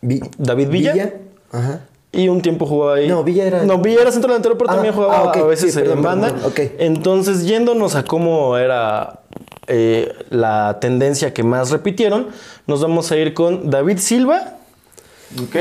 [0.00, 1.14] Vi- David Villa.
[1.50, 1.80] Ajá.
[2.12, 3.08] Y un tiempo jugaba ahí.
[3.08, 5.72] No, Villa era- No, Villa era centro delantero, pero Ah, también jugaba ah, a veces
[5.74, 6.28] sí, perdón, en banda.
[6.28, 6.52] perdón.
[6.78, 9.22] Entonces, yéndonos a cómo era
[9.66, 12.28] eh, la tendencia que más repitieron,
[12.68, 14.58] nos vamos a ir con David Silva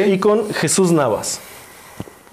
[0.06, 1.40] y con Jesús Navas.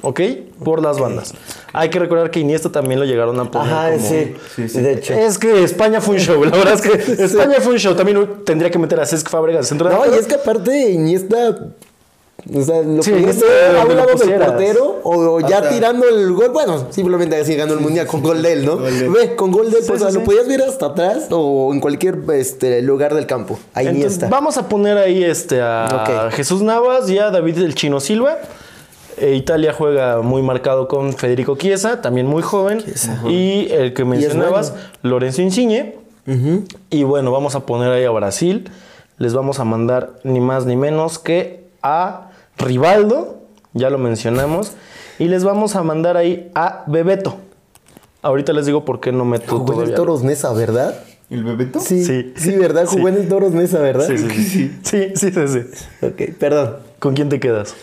[0.03, 0.20] ¿Ok?
[0.64, 1.34] Por las bandas.
[1.72, 4.34] Hay que recordar que Iniesta también lo llegaron a poner Ajá, como- sí.
[4.57, 4.80] Sí, sí.
[4.80, 5.14] De hecho.
[5.14, 6.42] Es que España fue un show.
[6.44, 7.94] La verdad es que España fue un show.
[7.94, 11.59] También tendría que meter a Cesc Fábregas centro No, y es que aparte Iniesta.
[12.57, 16.09] O sea, lo Sí, ver a un lado del portero o, o ya Hasta- tirando
[16.09, 16.48] el gol.
[16.48, 18.78] Bueno, simplemente así ganó el mundial con gol de él, ¿no?
[18.78, 20.18] Ve, con gol de él, Sí, pues, sí, o sea, sí.
[20.20, 23.59] lo podías ver hasta atrás o en cualquier este, lugar del campo.
[23.74, 24.28] A Entonces, Iniesta.
[24.30, 26.30] vamos a poner ahí este, a.
[26.32, 28.38] Jesús Navas y a David el Chino Silva.
[29.21, 32.83] Eh, Italia juega muy marcado con Federico Chiesa, también muy joven.
[33.29, 35.97] Y el que mencionabas, Lorenzo Insigne.
[36.91, 38.71] Y bueno, vamos a poner ahí a Brasil.
[39.18, 43.41] Les vamos a mandar ni más ni menos que a Rivaldo,
[43.75, 44.73] ya lo mencionamos.
[45.18, 47.37] Y les vamos a mandar ahí a Bebeto.
[48.23, 49.95] Ahorita les digo por qué no meto Jugó en el todavía.
[49.97, 50.95] Toros Nesa, ¿verdad?
[51.31, 51.81] ¿El bebeto?
[51.81, 52.33] Sí, Sí.
[52.37, 52.87] sí, ¿verdad?
[52.87, 53.14] Jugó Sí.
[53.14, 54.07] en el Toros Nesa, ¿verdad?
[54.07, 54.79] Sí, sí, sí.
[54.83, 55.61] Sí, sí, sí, sí.
[56.07, 56.77] Ok, perdón.
[56.99, 57.75] ¿Con quién te quedas?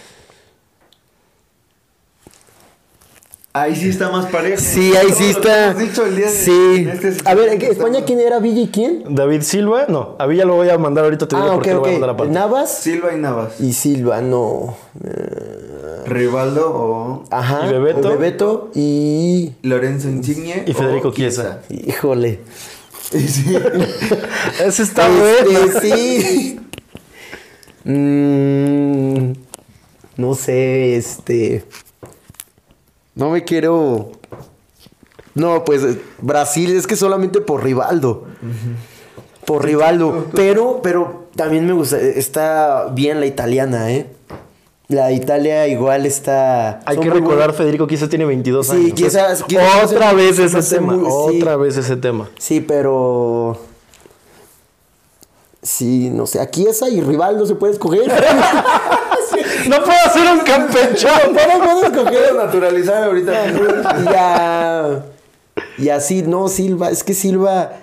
[3.62, 4.62] Ahí sí está más parejo.
[4.62, 5.72] Sí, ahí sí está.
[5.72, 6.88] hemos dicho el día de- sí.
[6.91, 9.03] este es- A ver, ¿en España quién era Villa y quién?
[9.10, 11.64] David Silva, no, a Villa lo voy a mandar ahorita, te digo Ah, por ok,
[11.64, 12.34] qué lo voy a mandar aparte.
[12.34, 13.60] Navas Silva y Navas.
[13.60, 14.76] y Silva, no.
[16.05, 17.68] Rivaldo o Ajá.
[17.68, 18.10] ¿Y Bebeto?
[18.10, 19.51] Bebeto y.
[19.64, 20.64] Lorenzo Insigne.
[20.66, 21.60] Y Federico Chiesa.
[21.70, 22.39] Híjole.
[23.12, 23.20] Sí.
[24.66, 25.80] Ese está Este, bueno.
[25.82, 26.60] sí.
[27.84, 29.34] Mm,
[30.18, 31.64] no sé, este.
[33.18, 34.11] No me quiero.
[35.34, 38.26] No, pues eh, Brasil es que solamente por Rivaldo.
[39.45, 40.28] Por Rivaldo.
[40.34, 41.99] Pero, pero también me gusta.
[41.99, 44.07] Está bien la italiana, ¿eh?
[44.88, 46.80] La Italia igual está.
[46.86, 48.93] Hay que muy recordar, Federico Chiesa tiene 22 Sí, años.
[48.93, 49.36] Chiesa-
[49.84, 51.38] otra vez ese tema, muy- sí.
[51.39, 52.30] otra vez ese tema.
[52.38, 53.59] Sí, pero.
[55.61, 56.39] Sí, no sé.
[56.39, 58.09] Aquí esa y Rivaldo se puede escoger.
[59.70, 61.34] No puedo hacer un campechón.
[61.34, 62.36] no puedo escoger.
[62.36, 63.45] naturalizar ahorita.
[63.47, 65.05] Y a.
[65.78, 66.89] Y así, no, Silva.
[66.89, 67.74] Es que Silva.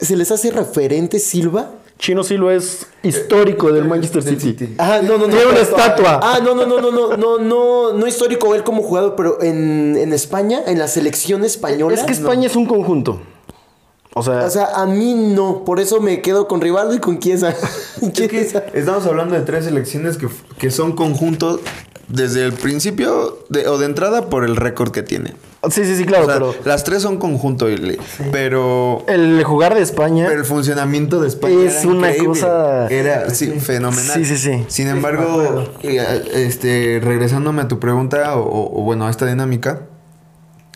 [0.00, 1.70] ¿Se les hace referente Silva?
[1.98, 4.74] Chino Silva es histórico del Manchester City.
[4.78, 5.34] Ah, no, no, no.
[5.34, 6.20] Tiene una estatua.
[6.22, 9.96] Ah, no, no, no, no, no, no, no, no histórico él como jugador, pero en,
[9.96, 11.96] en España, en la selección española.
[11.96, 13.20] Es que España es un conjunto.
[14.14, 17.18] O sea, O sea, a mí no, por eso me quedo con Rivaldo y con
[17.18, 17.54] Chiesa.
[18.02, 18.40] Es que
[18.74, 20.28] estamos hablando de tres selecciones que,
[20.58, 21.60] que son conjuntos
[22.08, 25.34] desde el principio de- o de entrada por el récord que tienen.
[25.70, 27.66] Sí, sí, sí, claro, O sea, pero las tres son conjunto,
[28.32, 30.24] pero el jugar de España.
[30.28, 32.28] Pero el funcionamiento de España Es era una increíble.
[32.28, 34.14] cosa- Era sí, fenomenal.
[34.16, 34.64] Sí, sí, sí.
[34.68, 39.82] Sin embargo, eh, este, regresándome a tu pregunta o, o, bueno, a esta dinámica,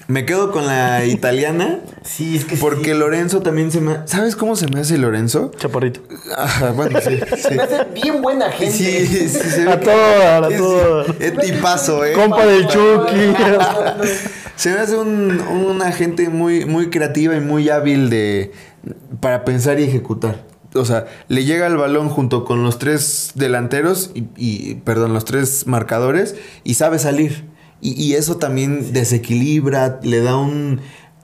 [0.09, 2.99] me quedo con la italiana Sí, es que porque sí.
[2.99, 3.99] Lorenzo también se me...
[4.07, 5.53] ¿Sabes cómo se me hace Lorenzo?
[5.57, 6.01] Chaparrito.
[6.37, 7.55] Ajá, bueno, sí, sí.
[7.55, 8.73] Me hace bien buena gente.
[8.77, 11.07] Sí, sí, se ve A todo, a todo.
[11.21, 12.13] Es tipazo, ¿eh?
[12.13, 13.35] Compa del Chucky.
[14.57, 18.53] Se me hace un, una gente muy, muy creativa y muy hábil de
[19.21, 20.45] para pensar y ejecutar.
[20.75, 25.25] O sea, le llega el balón junto con los tres delanteros y, y- perdón, los
[25.25, 26.35] tres marcadores
[26.65, 27.45] y sabe salir.
[27.83, 30.81] Y, y eso también desequilibra, le da un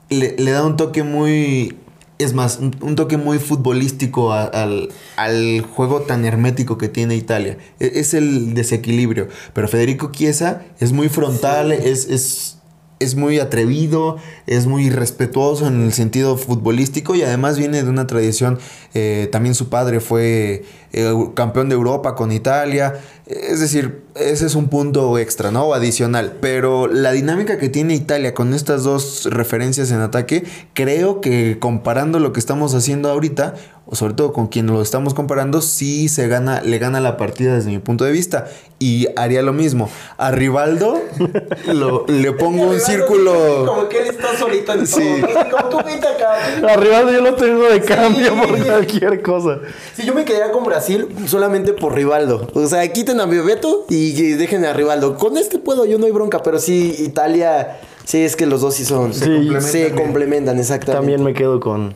[0.09, 1.75] le, le da un toque muy
[2.17, 7.15] es más, un, un toque muy futbolístico a- al, al juego tan hermético que tiene
[7.15, 7.57] Italia.
[7.79, 9.29] E- Es, el desequilibrio.
[9.53, 12.57] Pero Federico Chiesa es muy frontal, es, es,
[12.99, 18.05] es muy atrevido, es muy respetuoso en el sentido futbolístico y además viene de una
[18.05, 18.59] tradición.
[18.93, 22.99] eh, también su padre fue eh, campeón de Europa con Italia.
[23.27, 25.65] Es decir, ese es un punto extra, ¿no?
[25.65, 26.33] O adicional.
[26.41, 30.43] Pero la dinámica que tiene Italia con estas dos referencias en ataque,
[30.73, 33.55] creo que comparando lo que estamos haciendo ahorita,
[33.91, 37.55] o sobre todo con quien lo estamos comparando, sí se gana, le gana la partida
[37.55, 38.47] desde mi punto de vista.
[38.77, 39.89] Y haría lo mismo.
[40.17, 41.01] A Rivaldo
[41.67, 43.65] lo- le pongo un círculo.
[43.65, 45.01] Como que él está solito en Sí.
[45.21, 45.49] todo.
[45.49, 46.73] Como tú vete acá.
[46.73, 48.39] Arriba yo lo tengo de cambio Sí.
[48.47, 49.59] por cualquier cosa.
[49.95, 52.47] Si yo me quedaría con Brasil solamente por Rivaldo.
[52.53, 55.17] O sea, quiten a mi Beto y que dejen a Rivaldo.
[55.17, 58.75] Con este puedo, yo no hay bronca, pero sí, Italia, sí es que los dos
[58.75, 59.13] sí son.
[59.13, 59.95] Se Se, complementan se bien.
[59.95, 60.97] complementan, exactamente.
[60.99, 61.95] También me quedo con,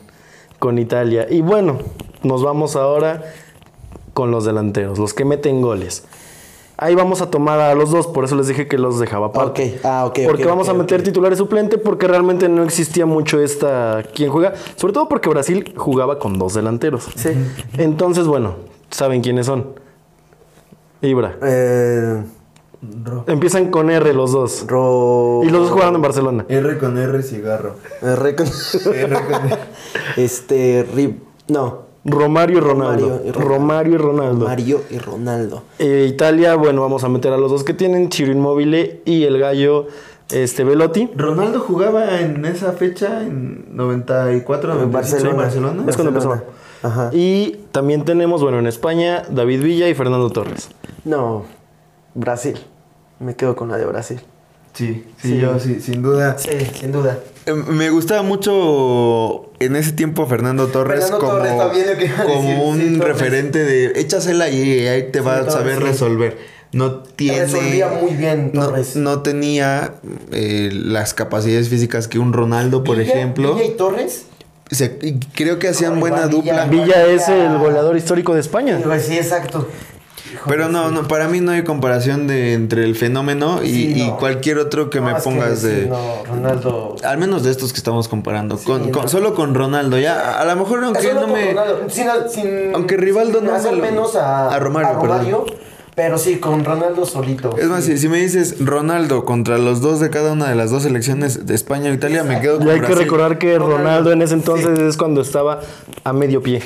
[0.58, 1.26] con Italia.
[1.30, 1.78] Y bueno,
[2.22, 3.22] nos vamos ahora
[4.12, 6.04] con los delanteros, los que meten goles.
[6.76, 9.78] Ahí vamos a tomar a los dos, por eso les dije que los dejaba aparte.
[9.84, 14.30] Ah, ok, Porque vamos a meter titulares suplente porque realmente no existía mucho esta quién
[14.30, 17.06] juega, sobre todo porque Brasil jugaba con dos delanteros.
[17.14, 17.30] Sí.
[17.78, 18.56] Entonces, bueno,
[18.90, 19.83] saben quiénes son.
[21.06, 21.36] Ibra.
[21.42, 22.22] Eh,
[23.26, 24.64] Empiezan con R los dos.
[24.66, 25.40] Ro...
[25.42, 26.44] Y los dos jugaron en Barcelona.
[26.48, 27.76] R con R cigarro.
[28.02, 28.46] Re- con-
[28.94, 29.58] R con R.
[30.16, 31.16] este, Ri-
[31.48, 31.84] No.
[32.06, 33.08] Romario y Ronaldo.
[33.08, 33.48] Romario y Ronaldo.
[33.48, 34.44] Romario y Ronaldo.
[34.46, 35.62] Mario y Ronaldo.
[35.78, 39.38] Eh, Italia, bueno, vamos a meter a los dos que tienen, Chiro Inmóvil y el
[39.38, 39.86] gallo
[40.30, 41.08] este, Velotti.
[41.16, 45.30] Ronaldo jugaba en esa fecha, en 94, En 95, Barcelona.
[45.30, 45.84] en Barcelona.
[45.88, 46.44] Es cuando empezó.
[46.82, 47.08] Ajá.
[47.14, 50.68] Y también tenemos, bueno, en España, David Villa y Fernando Torres.
[51.04, 51.44] No.
[52.14, 52.58] Brasil.
[53.20, 54.20] Me quedo con la de Brasil.
[54.72, 56.36] Sí, sí, yo sí, sin duda.
[56.38, 56.50] Sí,
[56.80, 57.18] sin duda.
[57.46, 62.78] Eh, Me gustaba mucho en ese tiempo Fernando Torres Fernando como, Torres como decir, un
[62.80, 65.84] sí, referente de échasela y ahí te va a saber sí.
[65.84, 66.38] resolver.
[66.72, 67.42] No tiene.
[67.42, 68.96] Resolvía muy bien Torres.
[68.96, 69.94] no tenía
[70.32, 73.54] eh, las capacidades físicas que un Ronaldo, por Villa- ejemplo.
[73.54, 74.26] Villa y Torres.
[74.72, 76.64] Se- y creo que hacían Ay, buena Villa.
[76.64, 76.64] dupla.
[76.64, 78.80] Villa es el goleador histórico de España.
[78.82, 79.68] Pues sí, exacto.
[80.46, 84.10] Pero no, no, para mí no hay comparación de entre el fenómeno y, Sí, y
[84.18, 85.86] cualquier otro que No, me es pongas sí, de.
[85.86, 86.96] no, Ronaldo.
[87.04, 88.58] Al menos de estos que estamos comparando.
[88.58, 89.08] con, con- no.
[89.08, 89.98] solo con Ronaldo.
[89.98, 91.46] Ya, a lo mejor aunque Solo no con me.
[91.52, 95.44] Ronaldo, sin, sin- Aunque Rivaldo sin no hacer lo- menos a, a Romario, Romario,
[95.94, 97.56] pero sí, con Ronaldo solito.
[97.56, 100.70] Es más, si, si me dices Ronaldo contra los dos de cada una de las
[100.70, 103.76] dos selecciones de España o Italia, me quedo con Y hay que recordar que Ronaldo,
[103.78, 105.60] Ronaldo en ese entonces es cuando estaba
[106.02, 106.62] a medio pie.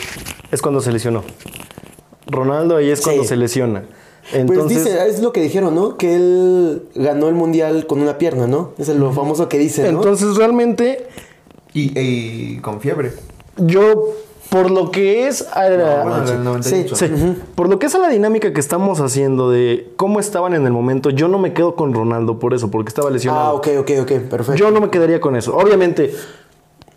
[0.50, 1.24] Es cuando se lesionó.
[2.28, 3.28] Ronaldo ahí es cuando Sí.
[3.28, 3.84] se lesiona.
[4.30, 5.96] Pues Entonces, dice, es lo que dijeron, ¿no?
[5.96, 8.72] Que él ganó el mundial con una pierna, ¿no?
[8.78, 10.00] Es lo famoso que dicen, ¿no?
[10.00, 11.06] entonces realmente
[11.72, 13.12] Y, y con fiebre.
[13.56, 14.10] yo
[14.50, 16.32] por lo que es a la- bueno, sí.
[16.32, 16.96] del 98.
[16.96, 17.06] Sí,
[17.54, 20.72] por lo que es a la dinámica que estamos haciendo de cómo estaban en el
[20.72, 23.46] momento, yo no me quedo con Ronaldo por eso, porque estaba lesionado.
[23.48, 24.54] ah, ok, ok, ok, perfecto.
[24.56, 25.54] Yo no me quedaría con eso.
[25.56, 26.12] Obviamente,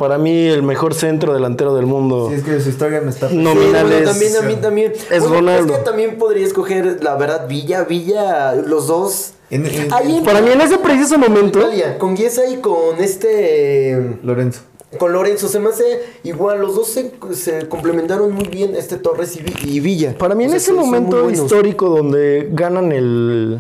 [0.02, 2.30] para mí el mejor centro delantero del mundo.
[2.30, 3.28] Si es que su historia me está.
[3.30, 3.52] No.
[3.52, 3.84] Sí, nominales.
[4.00, 4.94] bueno, también a mí también.
[5.12, 5.74] Es Ronaldo.
[5.74, 9.34] Es que también podría escoger, la verdad, Villa, Villa, los dos.
[9.52, 12.98] En- en- Ahí en- Para mí en ese preciso momento, Italia, con Giesa y con
[13.00, 14.18] este.
[14.24, 14.62] Lorenzo.
[14.98, 19.38] Con Lorenzo, se me hace igual, los dos se, se complementaron muy bien, este Torres
[19.38, 20.16] y, y Villa.
[20.18, 23.60] para mí O en sea, ese momento histórico donde ganan el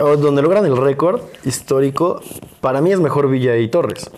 [0.00, 2.22] o donde logran el récord histórico,
[2.62, 4.08] para mí es mejor Villa y Torres.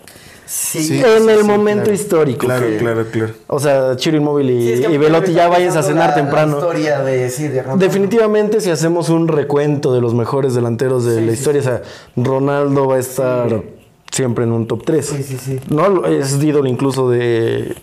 [0.45, 1.01] Sí, Sí.
[1.03, 1.95] en el sí, momento claro.
[1.95, 2.45] histórico.
[2.45, 3.33] Claro, que- claro, claro.
[3.47, 6.03] O sea, Chiro Inmóvil y, Sí, es que y me Velotti ya vayas a cenar
[6.03, 6.57] la- la temprano.
[6.57, 7.83] historia de, sí, de Ronaldo.
[7.85, 11.81] Definitivamente si hacemos un recuento de los mejores delanteros de la historia, o sea,
[12.15, 13.63] Ronaldo va a estar
[14.11, 15.05] siempre en un top 3.
[15.07, 15.59] Sí, sí, sí.
[15.69, 17.75] No es ídolo incluso de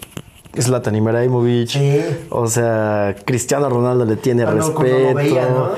[0.59, 1.69] Zlatan Ibrahimovic.
[1.69, 2.01] Sí.
[2.31, 4.99] O sea, Cristiano Ronaldo le tiene cuando respeto.
[5.09, 5.71] lo veía, ¿no?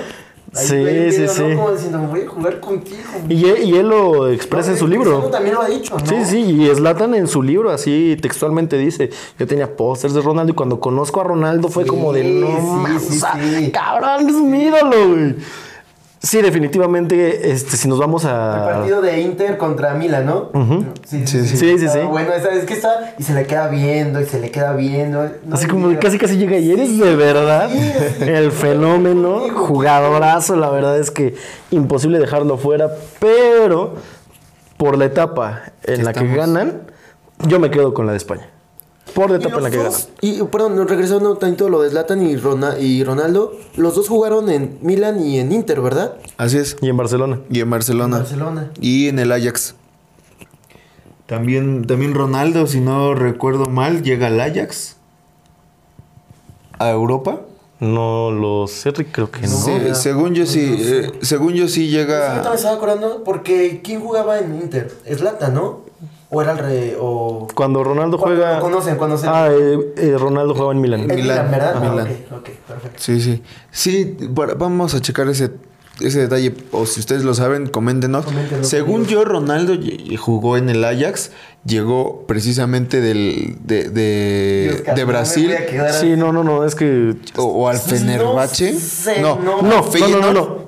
[0.56, 1.42] Ahí Sí, sí, sí.
[1.54, 3.02] Como diciendo, voy a jugar contigo.
[3.28, 5.22] Y él, y él lo expresa en su libro.
[5.24, 6.06] También lo ha dicho, ¿no?
[6.06, 10.52] Sí, sí, y Zlatan en su libro así textualmente dice, yo tenía pósters de Ronaldo
[10.52, 14.28] y cuando conozco a Ronaldo fue Sí, como de, no sí, sí, o sea, cabrón,
[14.28, 15.34] es mi ídolo, güey.
[16.24, 18.64] Sí, definitivamente, este, si nos vamos El a...
[18.64, 20.50] partido de Inter contra Milan, ¿no?
[21.06, 21.84] sí, Sí, sí, sí.
[21.84, 24.72] Está Bueno, esa- es que está y se le queda viendo y se le queda
[24.72, 25.28] viendo.
[25.44, 27.70] no Así como casi casi llega y eres de verdad
[28.22, 31.34] el fenómeno, jugadorazo, la verdad es que
[31.70, 32.88] imposible dejarlo fuera,
[33.20, 33.96] pero
[34.78, 36.82] por la etapa en la que ganan,
[37.46, 38.48] yo me quedo con la de España.
[39.14, 39.92] Por la etapa en la que ganan.
[40.20, 44.50] y perdón, regresando tantito a lo de Zlatan y, Rona- y Ronaldo, los dos jugaron
[44.50, 46.14] en Milan y en Inter, ¿verdad?
[46.36, 46.76] Así es.
[46.80, 47.40] Y en Barcelona.
[47.50, 48.18] Y en Barcelona.
[48.18, 48.70] Barcelona.
[48.80, 49.76] Y en el Ajax.
[51.26, 54.96] También, también Ronaldo, si no recuerdo mal, llega al Ajax.
[56.78, 57.40] A Europa.
[57.80, 59.48] No lo sé, creo que no.
[59.48, 62.54] Sí, según yo sí, eh, según yo sí Ahorita me llega.
[62.54, 64.94] estaba acordando porque ¿quién jugaba en Inter?
[65.12, 65.80] Zlatan, ¿no?
[66.34, 68.58] O era el o Cuando Ronaldo juega.
[68.60, 71.74] conocen, cuando se- Ah, eh, eh, Ronaldo juega en Milán, Milan, ¿verdad?
[71.76, 72.06] Ah, Milán.
[72.30, 72.98] ok, ok, perfecto.
[73.00, 73.42] Sí, sí.
[73.70, 75.50] Sí, para- vamos a checar ese,
[76.00, 76.52] ese detalle.
[76.72, 78.24] O si ustedes lo saben, coméntenos.
[78.24, 79.74] Coméntenos, Según yo, Ronaldo
[80.18, 81.30] jugó en el Ajax.
[81.64, 85.54] Llegó precisamente del, de, de, Dios, no Brasil.
[86.00, 87.14] Sí, no, no, no, es que.
[87.36, 88.78] O, o al No Fenerbahce.
[88.78, 89.62] sé, no, no.
[89.62, 90.20] No, no, no, Feyenoord.
[90.20, 90.58] no, no.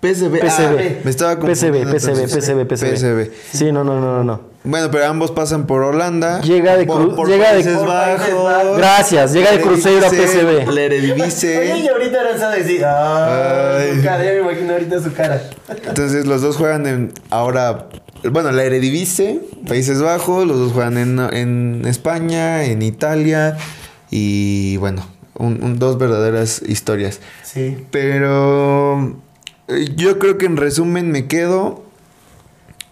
[0.00, 0.38] PSV.
[0.40, 0.46] PSV.
[0.48, 2.44] Ah, me estaba entonces.
[2.44, 2.96] PSV, PSV.
[2.96, 3.30] PSV.
[3.52, 4.40] Sí, no, no, no, no, no.
[4.64, 6.40] Bueno, pero ambos pasan por Holanda.
[6.42, 8.76] Llega de por, llega de- Bajos.
[8.76, 10.72] Gracias, llega de Cruzeiro a PSV.
[10.72, 11.58] La Eredivisie.
[11.58, 13.96] Oye, y ahorita era esa de decir, ah, Ay.
[13.96, 15.42] su cara, ya me imagino ahorita su cara.
[15.86, 17.86] Entonces los dos juegan en ahora,
[18.30, 23.56] bueno, la Eredivisie, Países Bajos, los dos juegan en, en España, en Italia
[24.10, 27.20] y bueno, un- un- dos verdaderas historias.
[27.42, 27.78] Sí.
[27.90, 29.14] Pero eh,
[29.96, 31.82] yo creo que en resumen me quedo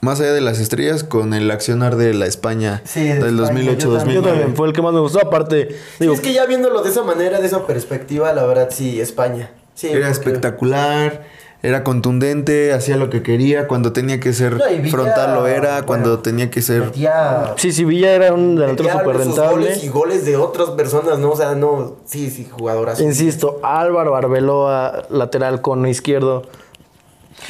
[0.00, 3.72] más allá de las estrellas con el accionar de la España Sí, de del España,
[3.72, 3.98] yo 2008-2009.
[3.98, 4.14] también.
[4.22, 5.20] Yo también, fue el que más me gustó.
[5.20, 8.68] Aparte, Sí, digo, es que ya viéndolo de esa manera, de esa perspectiva, la verdad,
[8.70, 9.50] sí, España.
[9.74, 11.24] Sí, Era porque- espectacular,
[11.62, 15.70] era contundente, hacía lo que quería, cuando tenía que ser No, Villa, frontal lo era,
[15.72, 16.82] bueno, cuando tenía que ser...
[16.82, 19.50] Metía, sí, sí, Villa era un delantero súper rentable.
[19.66, 21.30] goles y goles de otras personas, ¿no?
[21.32, 23.00] O sea, no, sí, sí, jugadoras.
[23.00, 26.42] Insisto, Álvaro Arbeloa, lateral cono izquierdo.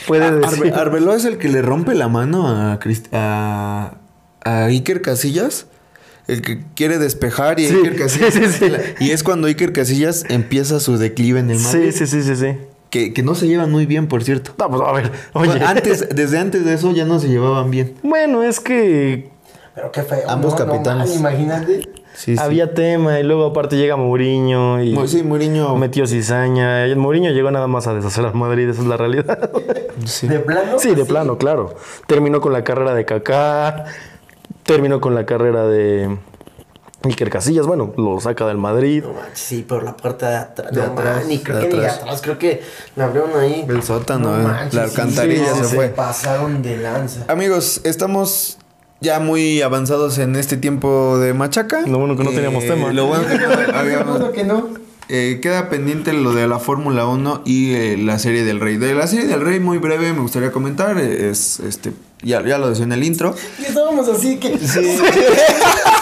[0.07, 0.73] Puede decir.
[0.75, 3.95] Arbeloa es el que le rompe la mano a, Crist- a,
[4.45, 5.67] a Iker Casillas.
[6.29, 8.35] El que quiere despejar y Sí, Iker Casillas.
[8.35, 8.73] sí, sí, sí.
[9.05, 11.91] Y es cuando Iker Casillas empieza su declive en el Madrid.
[11.93, 12.57] Sí, sí, sí, sí, sí.
[12.91, 14.53] Que, que no se llevan muy bien, por cierto.
[14.59, 15.49] No, pues a ver, oye.
[15.51, 17.95] Bueno, antes, desde antes de eso ya no se llevaban bien.
[18.03, 19.29] Bueno, es que
[19.77, 20.29] Pero qué feo.
[20.29, 20.59] Ambos ¿no?
[20.67, 21.09] No, capitanes.
[21.21, 21.83] man, imagínate.
[22.15, 22.43] Sí, sí.
[22.43, 25.77] había tema y luego aparte llega Mourinho y Sí, Mourinho.
[25.77, 26.87] metió cizaña.
[26.97, 29.51] Mourinho llegó nada más a deshacer al Madrid, esa es la realidad.
[30.07, 30.27] sí.
[30.27, 30.79] De plano.
[30.79, 31.11] Sí, de así.
[31.11, 31.75] plano, claro.
[32.07, 33.85] Terminó con la carrera de Kaká,
[34.63, 36.17] terminó con la carrera de
[37.05, 39.05] Iker Casillas, bueno, lo saca del Madrid.
[39.05, 40.73] No manches, sí, por la puerta de atrás.
[40.73, 42.03] De no, atrás, man, ni creo de que ni de atrás.
[42.03, 42.23] atrás.
[42.23, 42.63] Creo que
[42.97, 43.67] me abrieron ahí.
[43.69, 45.89] El sótano, No eh, manches, la sí, alcantarilla sí, se sí, fue.
[45.91, 47.25] pasaron de lanza.
[47.29, 48.57] Amigos, estamos
[49.01, 51.83] ya muy avanzados en este tiempo de machaca.
[51.87, 52.93] Lo bueno que no teníamos tema.
[52.93, 54.69] Lo bueno que no habíamos- que no.
[55.09, 58.77] Eh, queda pendiente lo de la Fórmula 1 y eh, la serie del Rey.
[58.77, 60.99] De la serie del Rey, muy breve, me gustaría comentar.
[60.99, 61.93] eh, Es este.
[62.23, 63.33] Ya, ya lo decía en el intro.
[63.61, 64.59] Y estábamos así que.
[64.59, 64.99] Sí.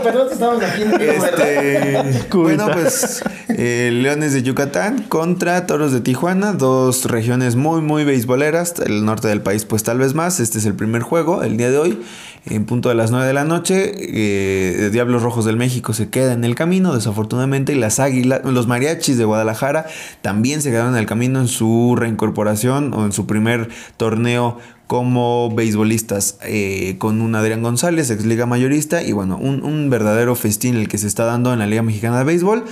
[0.04, 6.52] Perdón, estábamos aquí en Este, bueno, pues eh, Leones de Yucatán contra Toros de Tijuana,
[6.52, 8.74] dos regiones muy, muy beisboleras.
[8.80, 10.40] El norte del país, pues tal vez más.
[10.40, 12.02] Este es el primer juego, el día de hoy,
[12.46, 13.92] en punto de las 9 de la noche.
[13.96, 17.72] eh, Diablos Rojos del México se queda en el camino, desafortunadamente.
[17.72, 19.86] Y las águilas, los mariachis de Guadalajara
[20.22, 25.54] también se quedaron en el camino en su reincorporación o en su primer torneo como
[25.54, 30.74] beisbolistas eh, con un Adrián González, ex liga mayorista, y bueno, un, un verdadero festín
[30.74, 32.64] el que se está dando en la Liga Mexicana de Béisbol.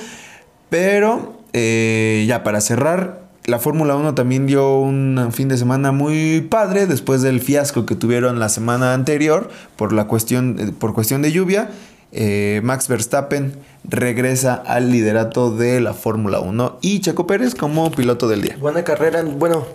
[0.69, 6.43] Pero eh, ya para cerrar, la Fórmula 1 también dio un fin de semana muy
[6.43, 11.23] padre después del fiasco que tuvieron la semana anterior por, la cuestión, eh, por cuestión
[11.23, 11.71] de lluvia.
[12.13, 18.29] Eh, Max Verstappen regresa al liderato de la Fórmula 1 y Checo Pérez como piloto
[18.29, 18.59] del día.
[18.61, 19.23] Buena carrera.
[19.23, 19.67] Bueno,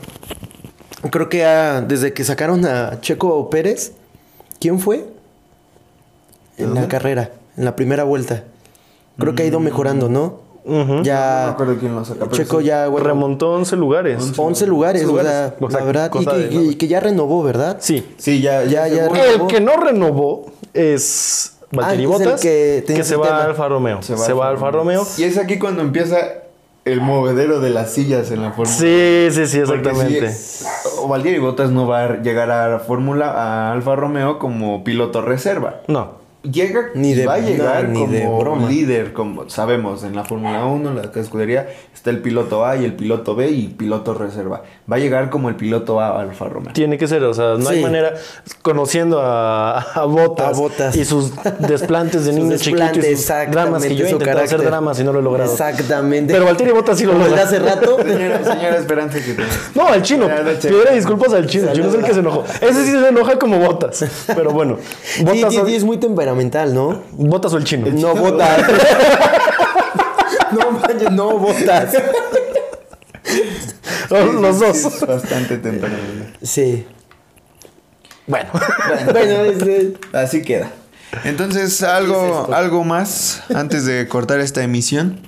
[1.10, 3.94] creo que ah, desde que sacaron a Checo Pérez,
[4.60, 5.04] ¿quién fue?
[6.60, 8.44] En la carrera, en la primera vuelta.
[9.18, 10.43] Creo que ha ido mejorando, ¿no?
[11.04, 11.56] Ya.
[11.80, 12.30] quién lo saca.
[12.30, 14.34] Checo ya, bueno, Remontó 11 lugares.
[14.38, 16.12] 11 lugares, o sea, O sea, la verdad.
[16.14, 16.64] Y que, de nada.
[16.64, 17.78] y que ya renovó, ¿verdad?
[17.80, 18.14] Sí.
[18.18, 19.08] Sí, ya, Ya, ya.
[19.08, 23.68] El que no renovó es Valtteri Ah, es el Bottas, que se va a Alfa
[23.68, 24.02] Romeo.
[24.02, 25.06] Se va, a Alfa Romeo.
[25.18, 26.18] Y es aquí cuando empieza
[26.86, 30.32] el movedero de las sillas en la Fórmula Sí, sí, sí, exactamente.
[30.32, 30.66] sí,
[31.00, 35.82] o Valtteri Bottas no va a llegar a Fórmula a Alfa Romeo como piloto reserva.
[35.88, 36.23] No.
[36.44, 38.70] Llega Ni de- va a no, llegar ni como de broma.
[38.70, 42.96] líder, como sabemos en la Fórmula 1, la escudería, está el piloto A y el
[42.96, 44.62] piloto B y piloto reserva.
[44.92, 46.74] Va a llegar como el piloto A Alfa Romeo.
[46.74, 47.82] Tiene que ser, o sea, no hay Sí.
[47.84, 48.14] manera,
[48.62, 50.96] conociendo a, a Botas, A Botas.
[50.98, 54.62] y sus desplantes de Sus niño chiquito y sus dramas, que yo he intentado hacer
[54.64, 55.50] dramas y no lo he logrado.
[55.50, 56.34] Exactamente.
[56.34, 57.42] Pero Valtteri Botas sí lo logra.
[57.44, 57.98] hace rato.
[58.04, 59.44] Señora, señora Esperanza que te...
[59.76, 60.28] No, al chino.
[60.28, 60.36] No.
[60.62, 61.70] Pidiera disculpas al chino.
[61.70, 62.44] El chino es el que se enojó.
[62.60, 64.06] Ese sí se enoja como Botas.
[64.28, 66.33] Pero bueno, Sí, Botas, sí, o, sí, es muy temperamental,
[66.74, 67.04] ¿no?
[67.12, 67.88] Botas o el chino.
[67.92, 68.62] No botas.
[70.52, 71.94] no manches, no botas.
[74.10, 74.86] Los- Los Sí, dos.
[74.86, 75.96] es bastante temprano.
[76.42, 76.86] Sí.
[78.28, 78.50] Bueno.
[79.12, 80.72] Bueno, este, Así queda.
[81.24, 85.20] Entonces, algo, algo más antes de cortar esta emisión,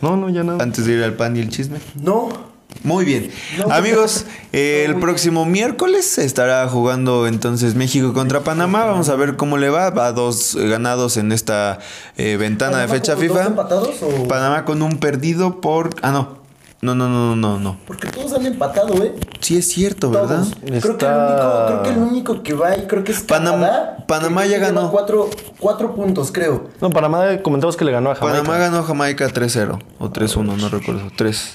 [0.00, 0.62] No, no, ya nada.
[0.62, 1.78] antes de ir al pan y el chisme.
[2.00, 2.51] no.
[2.84, 3.30] Muy bien.
[3.70, 8.84] Amigos, el próximo miércoles estará jugando entonces México contra Panamá.
[8.84, 9.90] Vamos a ver cómo le va.
[9.90, 11.78] Va a dos ganados en esta
[12.16, 13.44] eh, ventana de fecha ¿Todos FIFA.
[13.46, 14.26] empatados o...?
[14.28, 15.90] Panamá con un perdido por...
[16.02, 16.42] Ah, no.
[16.82, 17.76] No, no, no, no, no.
[17.86, 19.14] Porque todos han empatado, ¿eh?
[19.38, 20.42] Sí es cierto, ¿verdad?
[20.42, 20.82] Todos.
[20.82, 23.52] Creo, que el único, creo que el único que va ahí, creo que es Panam-
[23.52, 24.04] Canadá.
[24.08, 24.90] Panamá que ya lleva ganó.
[24.90, 26.70] Cuatro, cuatro puntos, creo.
[26.80, 28.38] No, Panamá comentamos que le ganó a Jamaica.
[28.42, 31.02] Panamá ganó a Jamaica 3-0 o 3-1, no recuerdo.
[31.14, 31.52] 3.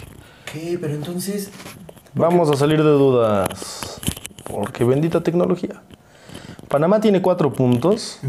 [0.51, 0.77] ¿Qué?
[0.79, 1.49] Pero entonces...
[2.13, 3.99] Vamos a salir de dudas.
[4.49, 5.81] Porque bendita tecnología.
[6.67, 8.19] Panamá tiene cuatro puntos,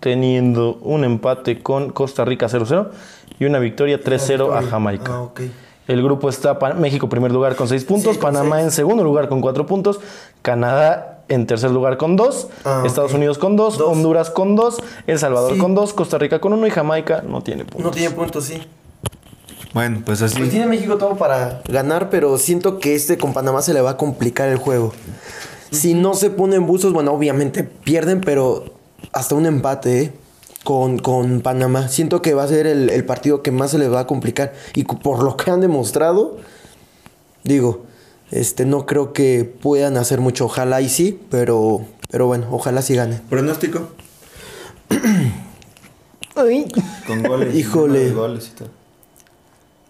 [0.00, 2.88] teniendo un empate con Costa Rica 0-0
[3.38, 5.12] y una victoria 3-0 a Jamaica.
[5.12, 5.40] Ah, ok.
[5.86, 8.66] El grupo está México primer lugar con seis puntos, Sí, con Panamá seis.
[8.66, 10.00] en segundo lugar con cuatro puntos,
[10.42, 13.16] Canadá en tercer lugar con dos, Ah, Estados ok.
[13.16, 13.88] Unidos con dos, Dos.
[13.88, 15.58] Honduras con dos, El Salvador Sí.
[15.58, 17.82] con dos, Costa Rica con uno y Jamaica no tiene puntos.
[17.84, 18.60] No tiene puntos, sí.
[19.74, 20.38] Bueno, pues así.
[20.38, 23.90] Pues tiene México todo para ganar, pero siento que este con Panamá se le va
[23.90, 24.92] a complicar el juego.
[25.70, 28.64] Si no se ponen buzos, bueno, obviamente pierden, pero
[29.12, 30.12] hasta un empate, ¿eh?
[30.64, 31.88] Con, con Panamá.
[31.88, 34.54] Siento que va a ser el, el partido que más se les va a complicar.
[34.74, 36.38] Y por lo que han demostrado,
[37.44, 37.84] digo,
[38.30, 40.46] este, no creo que puedan hacer mucho.
[40.46, 43.20] Ojalá y sí, pero, pero bueno, ojalá sí ganen.
[43.28, 43.90] Pronóstico.
[47.06, 47.54] Con goles.
[47.54, 47.98] Híjole.
[48.06, 48.77] de Goles y todo.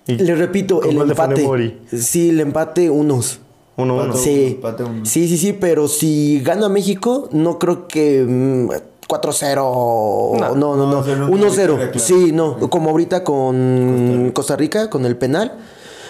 [0.08, 1.78] Y Le repito, el de empate.
[1.92, 3.40] Sí, el empate unos.
[3.76, 4.16] Uno, uno.
[4.16, 4.54] Sí.
[4.56, 5.04] empate uno.
[5.04, 8.70] sí, sí, sí, pero si gana México, no creo que mm,
[9.06, 9.54] 4-0.
[10.38, 10.90] No, no, no.
[10.90, 11.76] no, o sea, nunca victoria 1-0.
[11.76, 11.98] clara.
[11.98, 12.58] Sí, no.
[12.70, 15.58] Como ahorita con Costa Rica, con el penal.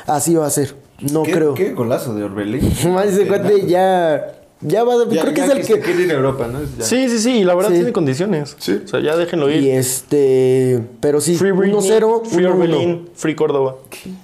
[0.07, 0.77] Así va a ser.
[1.01, 1.55] No ¿Qué, creo.
[1.55, 2.73] Qué golazo de Orbelín.
[2.93, 4.38] Más ese cuate ya.
[4.61, 4.95] Ya va.
[5.09, 6.11] Ya- creo que ya es el que.
[6.11, 6.59] a Europa, ¿no?
[6.79, 6.85] Ya.
[6.85, 7.77] Sí, sí, sí, y la verdad Sí.
[7.77, 8.57] tiene condiciones.
[8.59, 8.81] Sí.
[8.85, 9.63] O sea, ya déjenlo ir.
[9.63, 10.83] Y este.
[11.01, 12.23] Pero sí, Free Britney, 1-0.
[12.25, 12.51] Free 1-1.
[12.55, 13.77] Orbelín, Free Córdoba.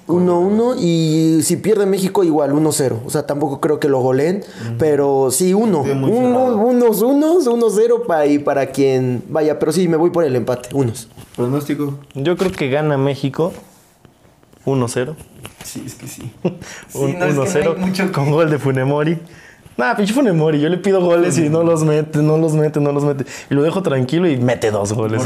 [0.08, 3.00] 1-1 y si pierde México igual 1-0.
[3.06, 4.42] O sea, tampoco creo que lo goleen,
[4.78, 5.84] pero sí 1.
[5.84, 6.56] Sí, muy Uno, cerrado.
[6.56, 10.70] unos, unos, 1-0 para y para quien vaya, pero sí me voy por el empate,
[10.72, 11.08] unos.
[11.36, 11.98] Pronóstico.
[12.14, 13.52] Yo creo que gana México
[14.66, 15.14] 1-0.
[15.62, 16.32] Sí, es que sí.
[16.94, 19.18] Un- no, es que no 1-0 que- con gol de Funemori.
[19.76, 20.60] Nah, pinche Funemori.
[20.60, 23.24] Yo le pido goles y no los mete, no los mete, no los mete.
[23.50, 25.22] Y lo dejo tranquilo y mete dos goles.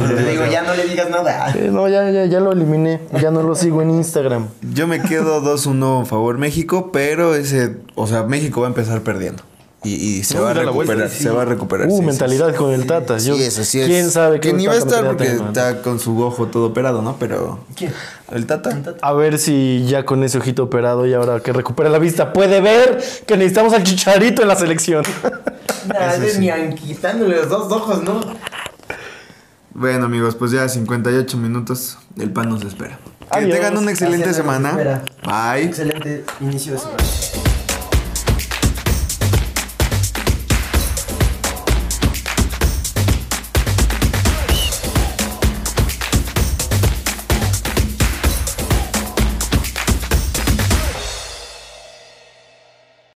[0.51, 1.53] ya no le digas nada.
[1.55, 3.01] Eh, no, ya, ya, ya lo eliminé.
[3.21, 4.49] Ya no lo sigo en Instagram.
[4.73, 9.03] Yo me quedo 2-1 a favor México, pero ese, o sea, México va a empezar
[9.03, 9.43] perdiendo.
[9.89, 11.23] Y, y se va a recuperar, sí.
[11.23, 11.87] se va a recuperar.
[11.89, 13.19] Uh, sí, sí, mentalidad con el Tata.
[13.19, 13.87] Sí, Yo- eso sí es.
[13.87, 17.03] ¿Quién sabe qué Que ni va a estar porque está con su ojo todo operado,
[17.03, 17.17] ¿no?
[17.19, 17.61] Pero.
[17.75, 17.93] ¿Quién?
[18.31, 18.83] El Tata.
[19.01, 22.61] A ver si ya con ese ojito operado y ahora que recupera la vista puede
[22.61, 25.05] ver que necesitamos al chicharito en la selección.
[25.87, 28.21] Nada, ni quitándole los dos ojos, ¿no?
[29.73, 31.99] Bueno, amigos, pues ya 58 minutos.
[32.19, 32.99] El pan nos espera.
[33.31, 33.53] Que Adiós.
[33.57, 35.05] tengan una excelente Gracias, semana.
[35.25, 35.65] Bye.
[35.65, 37.48] Excelente inicio de semana.